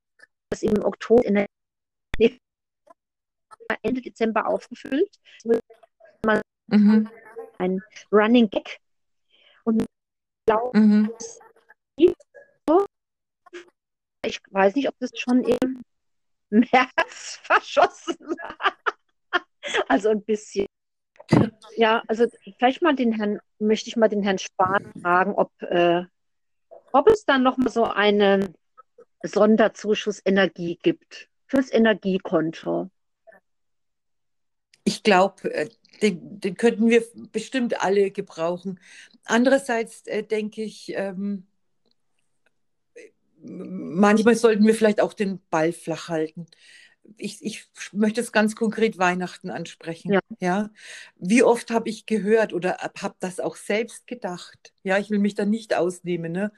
dass 0.50 0.62
im 0.62 0.85
Oktober, 0.85 1.25
Ende 3.82 4.02
Dezember 4.02 4.47
aufgefüllt. 4.47 5.11
Mhm. 6.68 7.09
Ein 7.62 7.81
Running 8.11 8.50
Gag. 8.50 8.81
Und 9.62 9.87
glaube, 10.47 10.76
mhm. 10.76 11.12
ich 14.25 14.40
weiß 14.50 14.75
nicht, 14.75 14.88
ob 14.88 14.99
das 14.99 15.11
schon 15.14 15.45
im 15.45 15.83
März 16.50 17.38
verschossen 17.45 18.19
war. 18.19 18.75
Also 19.88 20.09
ein 20.09 20.25
bisschen. 20.25 20.66
Ja, 21.76 22.02
also 22.09 22.26
vielleicht 22.59 22.83
mal 22.83 22.97
den 22.97 23.12
Herrn, 23.12 23.38
möchte 23.61 23.88
ich 23.88 23.97
mal 23.97 24.09
den 24.09 24.25
Herrn 24.25 24.38
Spahn 24.38 24.92
fragen, 25.00 25.35
ob, 25.35 25.50
äh, 25.62 26.02
ob 26.90 27.09
es 27.09 27.25
dann 27.25 27.45
noch 27.45 27.59
mal 27.59 27.71
so 27.71 27.85
einen 27.85 28.57
Sonderzuschuss 29.23 30.21
Energie 30.25 30.81
gibt 30.83 31.28
fürs 31.47 31.73
Energiekonto. 31.73 32.90
Ich 34.84 35.02
glaube, 35.02 35.52
äh, 35.52 35.68
den, 36.00 36.40
den, 36.40 36.56
könnten 36.56 36.88
wir 36.88 37.04
bestimmt 37.32 37.82
alle 37.82 38.10
gebrauchen. 38.10 38.80
Andererseits 39.24 40.06
äh, 40.06 40.24
denke 40.24 40.62
ich, 40.62 40.92
ähm, 40.96 41.46
manchmal 43.42 44.34
sollten 44.34 44.66
wir 44.66 44.74
vielleicht 44.74 45.00
auch 45.00 45.12
den 45.12 45.40
Ball 45.50 45.72
flach 45.72 46.08
halten. 46.08 46.46
Ich, 47.16 47.45
ich 47.45 47.66
möchte 47.92 48.21
es 48.21 48.33
ganz 48.33 48.57
konkret 48.57 48.99
Weihnachten 48.99 49.50
ansprechen. 49.50 50.12
Ja. 50.12 50.21
ja? 50.40 50.71
Wie 51.16 51.42
oft 51.42 51.71
habe 51.71 51.88
ich 51.88 52.07
gehört 52.07 52.52
oder 52.52 52.78
habe 52.78 53.14
das 53.21 53.40
auch 53.40 53.57
selbst 53.57 54.07
gedacht? 54.07 54.73
Ja, 54.83 54.99
ich 54.99 55.11
will 55.11 55.19
mich 55.19 55.35
da 55.35 55.45
nicht 55.45 55.75
ausnehmen. 55.75 56.33
Ne? 56.33 56.52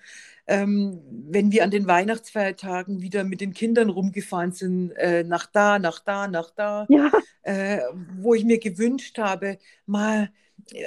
Ähm, 0.47 1.01
wenn 1.29 1.53
wir 1.53 1.65
an 1.65 1.71
den 1.71 1.87
Weihnachtsfeiertagen 1.87 3.01
wieder 3.01 3.25
mit 3.25 3.41
den 3.41 3.53
Kindern 3.53 3.91
rumgefahren 3.91 4.53
sind, 4.53 4.93
äh, 4.93 5.25
nach 5.25 5.47
da, 5.47 5.79
nach 5.79 6.01
da, 6.01 6.29
nach 6.29 6.51
da, 6.51 6.87
ja. 6.89 7.11
äh, 7.43 7.81
wo 8.19 8.35
ich 8.35 8.45
mir 8.45 8.59
gewünscht 8.59 9.19
habe, 9.19 9.59
mal, 9.87 10.31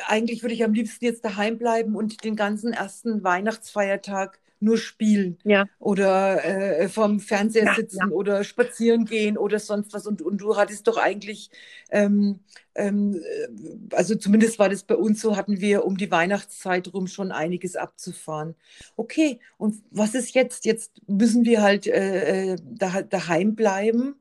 eigentlich 0.07 0.41
würde 0.41 0.53
ich 0.53 0.63
am 0.63 0.73
liebsten 0.73 1.05
jetzt 1.05 1.25
daheim 1.25 1.57
bleiben 1.57 1.95
und 1.95 2.23
den 2.23 2.35
ganzen 2.35 2.73
ersten 2.73 3.23
Weihnachtsfeiertag 3.23 4.39
nur 4.59 4.77
spielen 4.77 5.37
ja. 5.43 5.65
oder 5.79 6.43
äh, 6.43 6.89
vorm 6.89 7.19
Fernseher 7.19 7.65
ja, 7.65 7.75
sitzen 7.75 8.09
ja. 8.09 8.15
oder 8.15 8.43
spazieren 8.43 9.05
gehen 9.05 9.37
oder 9.37 9.59
sonst 9.59 9.93
was. 9.93 10.07
Und, 10.07 10.21
und 10.21 10.37
du 10.39 10.57
hattest 10.57 10.87
doch 10.87 10.97
eigentlich, 10.97 11.49
ähm, 11.89 12.39
ähm, 12.75 13.21
also 13.91 14.15
zumindest 14.15 14.59
war 14.59 14.69
das 14.69 14.83
bei 14.83 14.95
uns 14.95 15.21
so, 15.21 15.37
hatten 15.37 15.59
wir 15.61 15.85
um 15.85 15.97
die 15.97 16.11
Weihnachtszeit 16.11 16.93
rum 16.93 17.07
schon 17.07 17.31
einiges 17.31 17.75
abzufahren. 17.75 18.55
Okay, 18.95 19.39
und 19.57 19.75
was 19.91 20.15
ist 20.15 20.33
jetzt? 20.35 20.65
Jetzt 20.65 21.01
müssen 21.07 21.45
wir 21.45 21.61
halt 21.61 21.87
äh, 21.87 22.53
äh 22.53 22.57
da, 22.63 23.01
daheim 23.01 23.55
bleiben. 23.55 24.15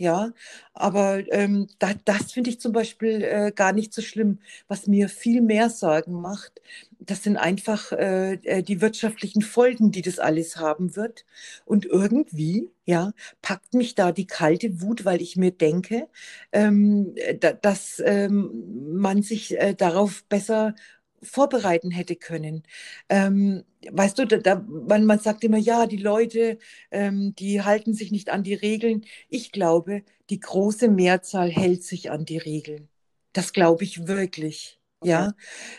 Ja. 0.00 0.32
Aber 0.74 1.22
ähm, 1.32 1.68
da, 1.78 1.92
das 2.04 2.32
finde 2.32 2.50
ich 2.50 2.60
zum 2.60 2.72
Beispiel 2.72 3.22
äh, 3.22 3.52
gar 3.54 3.72
nicht 3.72 3.92
so 3.94 4.02
schlimm. 4.02 4.40
Was 4.68 4.86
mir 4.86 5.08
viel 5.08 5.42
mehr 5.42 5.70
Sorgen 5.70 6.20
macht, 6.20 6.60
das 6.98 7.22
sind 7.22 7.36
einfach 7.36 7.92
äh, 7.92 8.34
äh, 8.44 8.62
die 8.62 8.80
wirtschaftlichen 8.80 9.42
Folgen, 9.42 9.90
die 9.92 10.02
das 10.02 10.18
alles 10.18 10.56
haben 10.56 10.96
wird. 10.96 11.24
Und 11.64 11.86
irgendwie, 11.86 12.70
ja, 12.84 13.12
packt 13.42 13.74
mich 13.74 13.94
da 13.94 14.12
die 14.12 14.26
kalte 14.26 14.80
Wut, 14.82 15.04
weil 15.04 15.22
ich 15.22 15.36
mir 15.36 15.50
denke, 15.52 16.08
ähm, 16.52 17.14
da, 17.40 17.52
dass 17.52 18.02
ähm, 18.04 18.50
man 18.94 19.22
sich 19.22 19.58
äh, 19.58 19.74
darauf 19.74 20.24
besser 20.24 20.74
vorbereiten 21.22 21.90
hätte 21.90 22.16
können. 22.16 22.62
Ähm, 23.08 23.64
weißt 23.90 24.18
du, 24.18 24.26
da, 24.26 24.38
da, 24.38 24.64
man, 24.68 25.04
man 25.06 25.18
sagt 25.18 25.44
immer, 25.44 25.58
ja, 25.58 25.86
die 25.86 25.96
Leute, 25.96 26.58
ähm, 26.90 27.34
die 27.38 27.62
halten 27.62 27.94
sich 27.94 28.10
nicht 28.10 28.30
an 28.30 28.42
die 28.42 28.54
Regeln. 28.54 29.04
Ich 29.28 29.52
glaube, 29.52 30.02
die 30.30 30.40
große 30.40 30.88
Mehrzahl 30.88 31.50
hält 31.50 31.82
sich 31.84 32.10
an 32.10 32.24
die 32.24 32.38
Regeln. 32.38 32.88
Das 33.32 33.52
glaube 33.52 33.84
ich 33.84 34.06
wirklich. 34.06 34.78
Ja, 35.02 35.32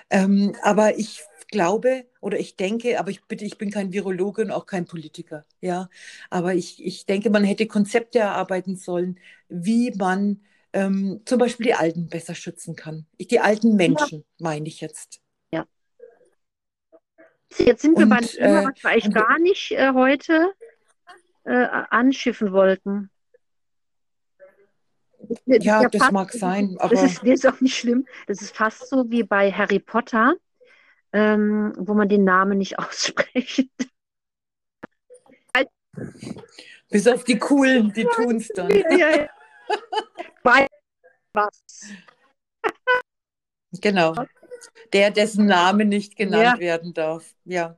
ähm, 0.10 0.56
aber 0.64 0.98
ich 0.98 1.22
glaube 1.52 2.06
oder 2.22 2.40
ich 2.40 2.56
denke, 2.56 3.00
aber 3.00 3.12
ich 3.12 3.24
bitte, 3.26 3.46
ich 3.46 3.58
bin 3.58 3.72
kein 3.72 3.94
Virologe 3.94 4.42
und 4.44 4.52
auch 4.52 4.66
kein 4.66 4.86
Politiker, 4.86 5.46
ja, 5.62 5.90
aber 6.30 6.56
ich, 6.56 6.84
ich 6.84 7.06
denke, 7.06 7.30
man 7.30 7.44
hätte 7.44 7.68
Konzepte 7.68 8.20
erarbeiten 8.20 8.76
sollen, 8.78 9.20
wie 9.50 9.92
man 9.92 10.42
ähm, 10.74 11.22
zum 11.26 11.40
Beispiel 11.40 11.68
die 11.68 11.74
Alten 11.76 12.08
besser 12.10 12.36
schützen 12.36 12.76
kann. 12.76 13.06
Ich, 13.18 13.28
die 13.28 13.40
alten 13.42 13.76
Menschen, 13.76 14.24
meine 14.40 14.68
ich 14.68 14.82
jetzt. 14.82 15.21
Jetzt 17.58 17.82
sind 17.82 17.98
wir 17.98 18.04
und, 18.04 18.10
beim 18.10 18.22
Thema, 18.22 18.62
äh, 18.62 18.66
was 18.66 18.84
wir 18.84 18.90
eigentlich 18.90 19.14
gar 19.14 19.40
nicht 19.40 19.72
äh, 19.72 19.92
heute 19.94 20.54
äh, 21.44 21.68
anschiffen 21.90 22.52
wollten. 22.52 23.10
Das 25.46 25.64
ja, 25.64 25.88
das 25.88 26.02
fast, 26.02 26.12
mag 26.12 26.32
sein. 26.32 26.76
Aber... 26.80 26.90
Das, 26.90 27.04
ist, 27.04 27.20
das 27.20 27.30
ist 27.30 27.48
auch 27.48 27.62
nicht 27.62 27.78
schlimm. 27.78 28.08
Das 28.28 28.42
ist 28.42 28.56
fast 28.56 28.88
so 28.90 29.10
wie 29.10 29.24
bei 29.24 29.52
Harry 29.52 29.80
Potter, 29.80 30.36
ähm, 31.14 31.74
wo 31.78 31.94
man 31.94 32.10
den 32.10 32.24
Namen 32.24 32.58
nicht 32.58 32.80
ausspricht. 32.80 33.70
Bis 36.90 37.08
auf 37.08 37.24
die 37.24 37.38
Coolen, 37.38 37.92
die 37.94 38.06
tun 38.06 38.38
es 38.38 38.48
dann. 38.50 38.70
Ja, 38.70 38.92
ja, 38.92 39.10
ja. 40.44 40.68
Was? 41.34 41.62
Genau 43.80 44.16
der, 44.94 45.12
dessen 45.12 45.46
Name 45.46 45.86
nicht 45.86 46.16
genannt 46.16 46.56
ja. 46.56 46.60
werden 46.60 46.94
darf. 46.94 47.34
Ja. 47.46 47.78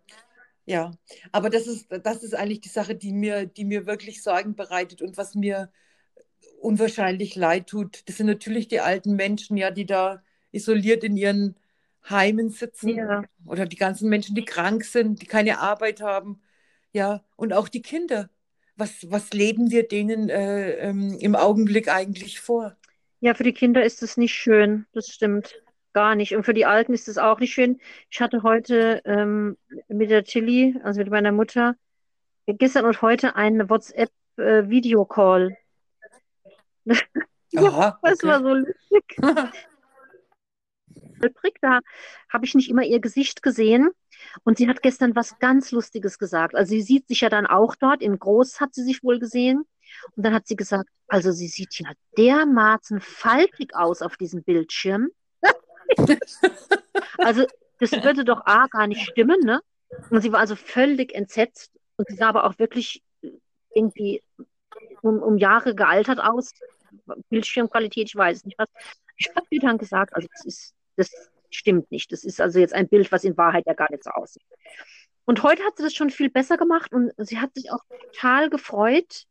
Ja, 0.66 0.92
aber 1.34 1.50
das 1.50 1.68
ist, 1.68 1.88
das 1.90 2.24
ist 2.24 2.34
eigentlich 2.34 2.62
die 2.62 2.70
Sache, 2.70 2.96
die 2.96 3.12
mir, 3.12 3.46
die 3.46 3.66
mir 3.66 3.86
wirklich 3.86 4.24
Sorgen 4.24 4.56
bereitet 4.56 5.02
und 5.02 5.18
was 5.18 5.36
mir 5.36 5.70
unwahrscheinlich 6.62 7.36
leid 7.36 7.68
tut. 7.68 8.08
Das 8.08 8.18
sind 8.18 8.28
natürlich 8.28 8.70
die 8.70 8.80
alten 8.80 9.16
Menschen, 9.16 9.58
ja, 9.58 9.72
die 9.72 9.86
da 9.86 10.24
isoliert 10.52 11.04
in 11.04 11.18
ihren 11.18 11.58
Heimen 12.10 12.50
sitzen. 12.50 12.90
Ja. 12.90 13.24
Oder 13.46 13.66
die 13.66 13.76
ganzen 13.76 14.08
Menschen, 14.08 14.36
die 14.36 14.46
krank 14.46 14.86
sind, 14.86 15.22
die 15.22 15.26
keine 15.26 15.60
Arbeit 15.60 16.02
haben. 16.02 16.42
Ja, 16.94 17.26
und 17.36 17.52
auch 17.52 17.68
die 17.68 17.82
Kinder. 17.82 18.30
Was, 18.76 19.12
was 19.12 19.34
leben 19.34 19.70
wir 19.70 19.88
denen 19.88 20.30
äh, 20.30 20.78
ähm, 20.78 21.18
im 21.20 21.36
Augenblick 21.36 21.90
eigentlich 21.90 22.40
vor? 22.40 22.78
Ja, 23.20 23.34
für 23.34 23.44
die 23.44 23.54
Kinder 23.54 23.84
ist 23.84 24.02
es 24.02 24.18
nicht 24.18 24.34
schön, 24.34 24.86
das 24.94 25.08
stimmt 25.08 25.62
gar 25.94 26.16
nicht. 26.16 26.36
Und 26.36 26.44
für 26.44 26.54
die 26.54 26.66
Alten 26.66 26.94
ist 26.94 27.08
es 27.08 27.18
auch 27.18 27.40
nicht 27.40 27.54
schön. 27.54 27.80
Ich 28.10 28.22
hatte 28.22 28.44
heute 28.44 29.02
ähm, 29.06 29.58
mit 29.88 30.10
der 30.10 30.24
Tilly, 30.24 30.76
also 30.84 31.00
mit 31.00 31.10
meiner 31.10 31.32
Mutter, 31.32 31.76
gestern 32.48 32.86
und 32.86 33.02
heute 33.02 33.36
einen 33.36 33.70
WhatsApp-Videocall. 33.70 35.56
Äh, 36.86 36.96
Aha, 37.58 38.00
das 38.02 38.24
okay. 38.24 38.28
war 38.28 38.40
so 38.42 38.54
lustig. 38.54 39.04
da 41.62 41.80
habe 42.30 42.46
ich 42.46 42.56
nicht 42.56 42.70
immer 42.70 42.84
ihr 42.84 43.00
Gesicht 43.00 43.42
gesehen. 43.42 43.90
Und 44.44 44.58
sie 44.58 44.68
hat 44.68 44.82
gestern 44.82 45.16
was 45.16 45.40
ganz 45.40 45.72
Lustiges 45.72 46.20
gesagt. 46.20 46.56
Also 46.56 46.72
sie 46.72 46.82
sieht 46.82 47.08
sich 47.08 47.22
ja 47.22 47.30
dann 47.30 47.46
auch 47.46 47.76
dort, 47.76 48.02
in 48.02 48.18
groß 48.18 48.60
hat 48.60 48.74
sie 48.74 48.84
sich 48.84 49.04
wohl 49.04 49.20
gesehen. 49.20 49.64
Und 50.16 50.26
dann 50.26 50.34
hat 50.34 50.48
sie 50.48 50.56
gesagt, 50.56 50.90
also 51.08 51.32
sie 51.32 51.48
sieht 51.48 51.80
ja 51.80 51.92
dermaßen 52.18 53.00
faltig 53.00 53.76
aus 53.76 54.02
auf 54.02 54.18
diesem 54.18 54.44
Bildschirm. 54.44 55.10
also, 57.18 57.46
das 57.80 57.92
würde 57.92 58.24
doch 58.24 58.46
A 58.46 58.68
gar 58.68 58.88
nicht 58.88 59.02
stimmen, 59.10 59.40
ne? 59.42 59.62
Und 60.10 60.22
sie 60.22 60.32
war 60.32 60.40
also 60.40 60.56
völlig 60.56 61.14
entsetzt 61.14 61.72
und 61.98 62.08
sie 62.08 62.16
sah 62.16 62.30
aber 62.30 62.46
auch 62.46 62.58
wirklich 62.60 63.04
irgendwie 63.74 64.22
um, 65.02 65.22
um 65.22 65.38
Jahre 65.38 65.76
gealtert 65.76 66.20
aus. 66.20 66.52
Bildschirmqualität, 67.30 68.10
ich 68.10 68.16
weiß 68.16 68.46
nicht 68.46 68.58
was. 68.58 68.70
Ich 69.18 69.30
habe 69.36 69.46
ihr 69.50 69.60
dann 69.60 69.78
gesagt, 69.78 70.16
also 70.16 70.28
das 70.32 70.46
ist, 70.46 70.74
das 70.96 71.12
stimmt 71.50 71.92
nicht. 71.92 72.12
Das 72.12 72.24
ist 72.24 72.42
also 72.42 72.60
jetzt 72.60 72.74
ein 72.74 72.88
Bild, 72.88 73.12
was 73.12 73.24
in 73.24 73.38
Wahrheit 73.38 73.66
ja 73.68 73.74
gar 73.74 73.92
nicht 73.92 74.04
so 74.04 74.12
aussieht. 74.12 74.44
Und 75.26 75.44
heute 75.44 75.64
hat 75.64 75.78
sie 75.78 75.84
das 75.84 75.94
schon 75.94 76.10
viel 76.10 76.30
besser 76.30 76.58
gemacht 76.58 76.92
und 76.92 77.14
sie 77.18 77.40
hat 77.40 77.54
sich 77.54 77.72
auch 77.72 77.84
total 78.12 78.50
gefreut, 78.50 79.26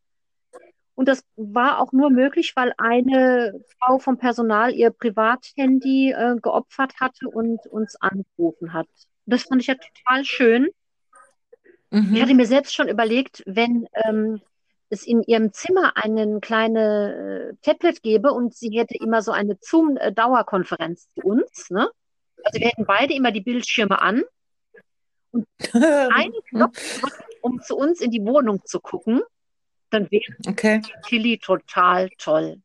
und 1.03 1.09
das 1.09 1.25
war 1.35 1.81
auch 1.81 1.91
nur 1.91 2.11
möglich, 2.11 2.53
weil 2.55 2.73
eine 2.79 3.61
Frau 3.77 3.99
vom 3.99 4.19
Personal 4.19 4.73
ihr 4.73 4.93
Privathandy 4.93 6.13
äh, 6.13 6.37
geopfert 6.41 6.93
hatte 7.01 7.27
und 7.29 7.59
uns 7.67 7.97
angerufen 8.01 8.73
hat. 8.73 8.87
Das 9.27 9.43
fand 9.43 9.63
ich 9.63 9.67
ja 9.67 9.75
total 9.75 10.25
schön. 10.25 10.69
Mhm. 11.91 12.15
Ich 12.15 12.23
hatte 12.23 12.35
mir 12.35 12.47
selbst 12.47 12.73
schon 12.73 12.87
überlegt, 12.87 13.43
wenn 13.47 13.89
ähm, 14.05 14.43
es 14.91 15.05
in 15.05 15.25
ihrem 15.25 15.53
Zimmer 15.53 15.97
eine 15.97 16.39
kleine 16.39 17.51
äh, 17.51 17.57
Tablet 17.63 18.01
gäbe 18.05 18.31
und 18.31 18.55
sie 18.55 18.71
hätte 18.79 18.95
immer 18.95 19.23
so 19.23 19.33
eine 19.33 19.59
Zoom-Dauerkonferenz 19.61 21.09
zu 21.15 21.21
uns. 21.23 21.69
Ne? 21.71 21.91
Also 22.45 22.61
wir 22.61 22.69
hätten 22.69 22.87
beide 22.87 23.13
immer 23.13 23.33
die 23.33 23.41
Bildschirme 23.41 24.01
an 24.01 24.23
und 25.33 25.49
einen 25.75 26.33
Knopf 26.51 27.01
drücken, 27.01 27.25
um 27.41 27.61
zu 27.61 27.75
uns 27.77 28.01
in 28.01 28.13
die 28.13 28.25
Wohnung 28.25 28.65
zu 28.65 28.79
gucken 28.79 29.23
dann 29.93 30.11
wäre 30.11 30.25
okay. 30.47 30.83
Tilly 31.07 31.39
total 31.39 32.11
toll. 32.19 32.63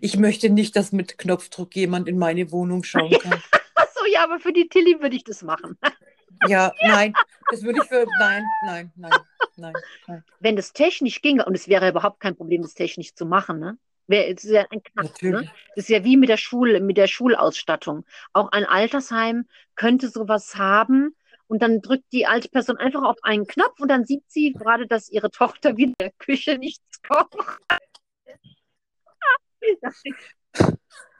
Ich 0.00 0.16
möchte 0.16 0.50
nicht, 0.50 0.76
dass 0.76 0.92
mit 0.92 1.18
Knopfdruck 1.18 1.74
jemand 1.74 2.08
in 2.08 2.18
meine 2.18 2.50
Wohnung 2.52 2.84
schauen 2.84 3.10
kann. 3.10 3.42
Achso, 3.74 4.04
ja, 4.12 4.24
aber 4.24 4.38
für 4.38 4.52
die 4.52 4.68
Tilly 4.68 5.00
würde 5.00 5.16
ich 5.16 5.24
das 5.24 5.42
machen. 5.42 5.76
ja, 6.48 6.72
nein, 6.82 7.12
das 7.50 7.62
würde 7.62 7.80
ich 7.82 7.88
für. 7.88 8.06
Nein, 8.18 8.44
nein, 8.66 8.92
nein, 8.96 9.12
nein, 9.56 9.74
nein. 10.06 10.24
Wenn 10.40 10.56
das 10.56 10.72
technisch 10.72 11.20
ginge, 11.22 11.44
und 11.44 11.54
es 11.54 11.68
wäre 11.68 11.88
überhaupt 11.88 12.20
kein 12.20 12.36
Problem, 12.36 12.62
das 12.62 12.74
technisch 12.74 13.14
zu 13.14 13.26
machen, 13.26 13.58
ne? 13.58 13.78
Wäre 14.06 14.32
es 14.34 14.42
ja 14.44 14.66
ein 14.70 14.82
Knack, 14.82 15.22
ne? 15.22 15.50
Das 15.74 15.84
ist 15.84 15.88
ja 15.88 16.04
wie 16.04 16.16
mit 16.16 16.28
der 16.28 16.36
Schule, 16.36 16.80
mit 16.80 16.96
der 16.96 17.06
Schulausstattung. 17.06 18.04
Auch 18.32 18.52
ein 18.52 18.64
Altersheim 18.64 19.46
könnte 19.76 20.08
sowas 20.08 20.56
haben, 20.56 21.16
und 21.48 21.62
dann 21.62 21.80
drückt 21.80 22.12
die 22.12 22.26
alte 22.26 22.48
Person 22.48 22.76
einfach 22.76 23.02
auf 23.02 23.18
einen 23.22 23.46
Knopf 23.46 23.78
und 23.80 23.88
dann 23.88 24.04
sieht 24.04 24.24
sie 24.28 24.52
gerade, 24.52 24.86
dass 24.86 25.08
ihre 25.08 25.30
Tochter 25.30 25.76
wieder 25.76 25.90
in 25.90 25.94
der 26.00 26.12
Küche 26.18 26.58
nichts 26.58 27.02
kocht. 27.02 27.36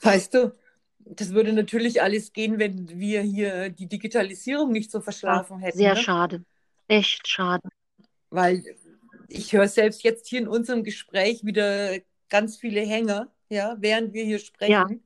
Weißt 0.02 0.34
du, 0.34 0.54
das 0.98 1.32
würde 1.32 1.52
natürlich 1.52 2.02
alles 2.02 2.32
gehen, 2.32 2.58
wenn 2.58 2.88
wir 2.88 3.22
hier 3.22 3.70
die 3.70 3.86
Digitalisierung 3.88 4.72
nicht 4.72 4.90
so 4.90 5.00
verschlafen 5.00 5.58
hätten. 5.58 5.78
Sehr 5.78 5.94
ne? 5.94 6.00
schade. 6.00 6.44
Echt 6.88 7.26
schade. 7.28 7.68
Weil 8.30 8.64
ich 9.28 9.52
höre 9.52 9.68
selbst 9.68 10.02
jetzt 10.02 10.28
hier 10.28 10.40
in 10.40 10.48
unserem 10.48 10.84
Gespräch 10.84 11.44
wieder 11.44 11.98
ganz 12.28 12.56
viele 12.56 12.80
Hänger, 12.80 13.32
ja, 13.48 13.76
während 13.78 14.12
wir 14.12 14.24
hier 14.24 14.38
sprechen. 14.38 15.02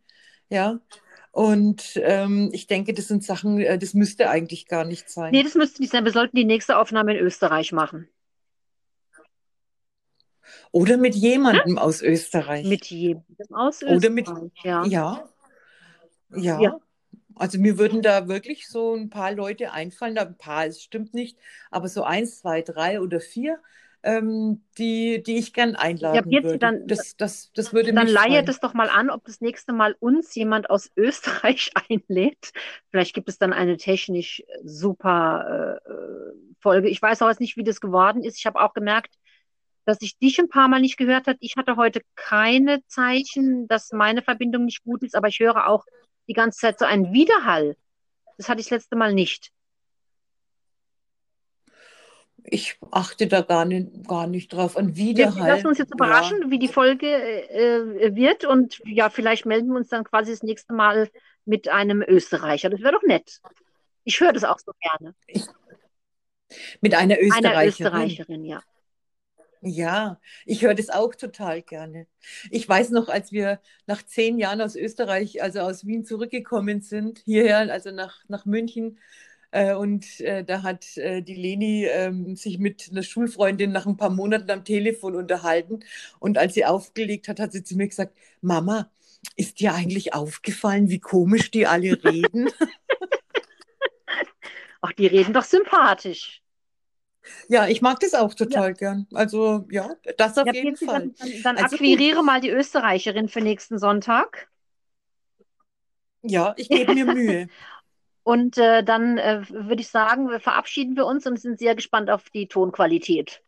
Ja. 0.48 0.72
ja. 0.72 0.80
Und 1.32 1.92
ähm, 2.02 2.50
ich 2.52 2.66
denke, 2.66 2.94
das 2.94 3.08
sind 3.08 3.22
Sachen, 3.22 3.60
äh, 3.60 3.78
das 3.78 3.94
müsste 3.94 4.30
eigentlich 4.30 4.66
gar 4.66 4.84
nicht 4.84 5.10
sein. 5.10 5.30
Nee, 5.32 5.42
das 5.42 5.54
müsste 5.54 5.82
nicht 5.82 5.92
sein. 5.92 6.04
Wir 6.04 6.12
sollten 6.12 6.36
die 6.36 6.44
nächste 6.44 6.78
Aufnahme 6.78 7.16
in 7.16 7.24
Österreich 7.24 7.72
machen. 7.72 8.08
Oder 10.72 10.96
mit 10.96 11.14
jemandem 11.14 11.76
ja? 11.76 11.82
aus 11.82 12.02
Österreich. 12.02 12.66
Mit 12.66 12.86
jemandem 12.86 13.54
aus 13.54 13.82
Österreich. 13.82 13.96
Oder 13.96 14.10
mit, 14.10 14.28
ja. 14.64 14.84
ja. 14.84 15.28
Ja. 16.34 16.60
ja. 16.60 16.78
Also 17.34 17.58
mir 17.58 17.78
würden 17.78 18.02
da 18.02 18.28
wirklich 18.28 18.68
so 18.68 18.94
ein 18.94 19.10
paar 19.10 19.32
Leute 19.32 19.72
einfallen, 19.72 20.18
ein 20.18 20.36
paar, 20.36 20.66
es 20.66 20.82
stimmt 20.82 21.14
nicht, 21.14 21.38
aber 21.70 21.88
so 21.88 22.02
eins, 22.02 22.40
zwei, 22.40 22.62
drei 22.62 23.00
oder 23.00 23.20
vier, 23.20 23.60
ähm, 24.02 24.62
die, 24.78 25.22
die 25.22 25.38
ich 25.38 25.52
gern 25.52 25.74
einladen 25.74 26.30
ja, 26.30 26.42
würde. 26.42 26.58
Dann, 26.58 26.86
das, 26.86 27.16
das, 27.16 27.52
das 27.52 27.72
würde 27.72 27.92
dann 27.92 28.06
leihe 28.06 28.44
das 28.44 28.60
doch 28.60 28.74
mal 28.74 28.88
an, 28.88 29.10
ob 29.10 29.24
das 29.24 29.40
nächste 29.40 29.72
Mal 29.72 29.96
uns 29.98 30.34
jemand 30.34 30.70
aus 30.70 30.90
Österreich 30.96 31.72
einlädt. 31.88 32.52
Vielleicht 32.90 33.14
gibt 33.14 33.28
es 33.28 33.38
dann 33.38 33.52
eine 33.52 33.76
technisch 33.76 34.42
super 34.64 35.80
äh, 35.84 36.32
Folge. 36.60 36.88
Ich 36.88 37.02
weiß 37.02 37.22
auch 37.22 37.28
jetzt 37.28 37.40
nicht, 37.40 37.56
wie 37.56 37.64
das 37.64 37.80
geworden 37.80 38.22
ist. 38.22 38.38
Ich 38.38 38.46
habe 38.46 38.60
auch 38.60 38.72
gemerkt, 38.72 39.14
dass 39.84 40.02
ich 40.02 40.18
dich 40.18 40.38
ein 40.38 40.48
paar 40.48 40.68
Mal 40.68 40.80
nicht 40.80 40.96
gehört 40.96 41.26
habe. 41.26 41.38
Ich 41.40 41.56
hatte 41.56 41.76
heute 41.76 42.02
keine 42.14 42.84
Zeichen, 42.86 43.66
dass 43.68 43.90
meine 43.92 44.22
Verbindung 44.22 44.64
nicht 44.66 44.84
gut 44.84 45.02
ist, 45.02 45.16
aber 45.16 45.28
ich 45.28 45.40
höre 45.40 45.66
auch 45.66 45.84
die 46.28 46.34
ganze 46.34 46.58
Zeit 46.60 46.78
so 46.78 46.84
einen 46.84 47.12
Widerhall. 47.12 47.76
Das 48.36 48.48
hatte 48.48 48.60
ich 48.60 48.66
das 48.66 48.82
letzte 48.82 48.96
Mal 48.96 49.14
nicht. 49.14 49.50
Ich 52.50 52.78
achte 52.90 53.26
da 53.26 53.42
gar 53.42 53.64
nicht, 53.64 54.06
gar 54.08 54.26
nicht 54.26 54.52
drauf. 54.52 54.76
Und 54.76 54.96
Widerhall. 54.96 55.46
Wir 55.46 55.54
lassen 55.54 55.66
uns 55.66 55.78
jetzt 55.78 55.92
überraschen, 55.92 56.42
ja. 56.42 56.50
wie 56.50 56.58
die 56.58 56.68
Folge 56.68 57.06
äh, 57.06 58.14
wird. 58.14 58.44
Und 58.44 58.80
ja, 58.84 59.10
vielleicht 59.10 59.46
melden 59.46 59.68
wir 59.68 59.76
uns 59.76 59.88
dann 59.88 60.04
quasi 60.04 60.30
das 60.30 60.42
nächste 60.42 60.72
Mal 60.72 61.10
mit 61.44 61.68
einem 61.68 62.02
Österreicher. 62.02 62.70
Das 62.70 62.80
wäre 62.80 62.92
doch 62.92 63.02
nett. 63.02 63.40
Ich 64.04 64.20
höre 64.20 64.32
das 64.32 64.44
auch 64.44 64.58
so 64.58 64.72
gerne. 64.80 65.14
Ich, 65.26 65.44
mit 66.80 66.94
einer 66.94 67.18
Österreicherin. 67.20 67.46
Einer 67.46 67.66
Österreicherin, 67.66 68.44
ja. 68.44 68.62
Ja, 69.60 70.20
ich 70.46 70.62
höre 70.62 70.74
das 70.74 70.88
auch 70.88 71.14
total 71.16 71.62
gerne. 71.62 72.06
Ich 72.50 72.68
weiß 72.68 72.90
noch, 72.90 73.08
als 73.08 73.32
wir 73.32 73.60
nach 73.86 74.04
zehn 74.04 74.38
Jahren 74.38 74.60
aus 74.60 74.76
Österreich, 74.76 75.42
also 75.42 75.60
aus 75.60 75.84
Wien 75.84 76.04
zurückgekommen 76.04 76.80
sind, 76.80 77.18
hierher, 77.24 77.58
also 77.72 77.90
nach, 77.90 78.22
nach 78.28 78.46
München, 78.46 78.96
äh, 78.96 79.00
und 79.50 80.20
äh, 80.20 80.44
da 80.44 80.62
hat 80.62 80.96
äh, 80.98 81.22
die 81.22 81.34
Leni 81.34 81.86
ähm, 81.86 82.36
sich 82.36 82.58
mit 82.58 82.88
einer 82.90 83.02
Schulfreundin 83.02 83.72
nach 83.72 83.86
ein 83.86 83.96
paar 83.96 84.10
Monaten 84.10 84.50
am 84.50 84.64
Telefon 84.64 85.14
unterhalten. 85.14 85.80
Und 86.18 86.36
als 86.36 86.54
sie 86.54 86.66
aufgelegt 86.66 87.28
hat, 87.28 87.40
hat 87.40 87.52
sie 87.52 87.64
zu 87.64 87.76
mir 87.76 87.88
gesagt, 87.88 88.14
Mama, 88.42 88.90
ist 89.36 89.60
dir 89.60 89.74
eigentlich 89.74 90.14
aufgefallen, 90.14 90.90
wie 90.90 91.00
komisch 91.00 91.50
die 91.50 91.66
alle 91.66 92.02
reden? 92.04 92.50
Ach, 94.80 94.92
die 94.92 95.06
reden 95.06 95.32
doch 95.32 95.44
sympathisch. 95.44 96.42
Ja, 97.48 97.66
ich 97.66 97.82
mag 97.82 98.00
das 98.00 98.14
auch 98.14 98.34
total 98.34 98.68
ja. 98.68 98.72
gern. 98.72 99.06
Also 99.12 99.66
ja, 99.70 99.90
das 100.16 100.38
auf 100.38 100.46
ja, 100.46 100.52
jeden 100.52 100.76
Fall. 100.76 101.10
Dann, 101.18 101.42
dann 101.42 101.56
also, 101.56 101.76
akquiriere 101.76 102.22
mal 102.22 102.40
die 102.40 102.50
Österreicherin 102.50 103.28
für 103.28 103.40
nächsten 103.40 103.78
Sonntag. 103.78 104.48
Ja, 106.22 106.54
ich 106.56 106.68
gebe 106.68 106.94
mir 106.94 107.06
Mühe. 107.06 107.48
und 108.28 108.58
äh, 108.58 108.84
dann 108.84 109.16
äh, 109.16 109.48
würde 109.48 109.80
ich 109.80 109.88
sagen, 109.88 110.28
wir 110.28 110.38
verabschieden 110.38 110.96
wir 110.96 111.06
uns 111.06 111.26
und 111.26 111.40
sind 111.40 111.58
sehr 111.58 111.74
gespannt 111.74 112.10
auf 112.10 112.28
die 112.28 112.46
Tonqualität. 112.46 113.42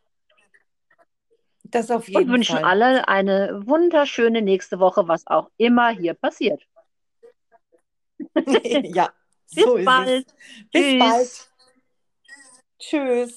Das 1.65 1.91
auf 1.91 2.09
jeden 2.09 2.23
und 2.23 2.33
wünschen 2.33 2.57
Fall. 2.57 2.65
alle 2.65 3.07
eine 3.07 3.61
wunderschöne 3.67 4.41
nächste 4.41 4.79
Woche, 4.81 5.07
was 5.07 5.27
auch 5.27 5.51
immer 5.59 5.91
hier 5.91 6.15
passiert. 6.15 6.63
ja, 8.47 9.11
Bis 9.55 9.65
so 9.65 9.79
bald. 9.85 10.35
Bis 10.73 10.83
Tschüss. 10.83 10.99
bald. 10.99 11.51
Tschüss. 12.79 13.29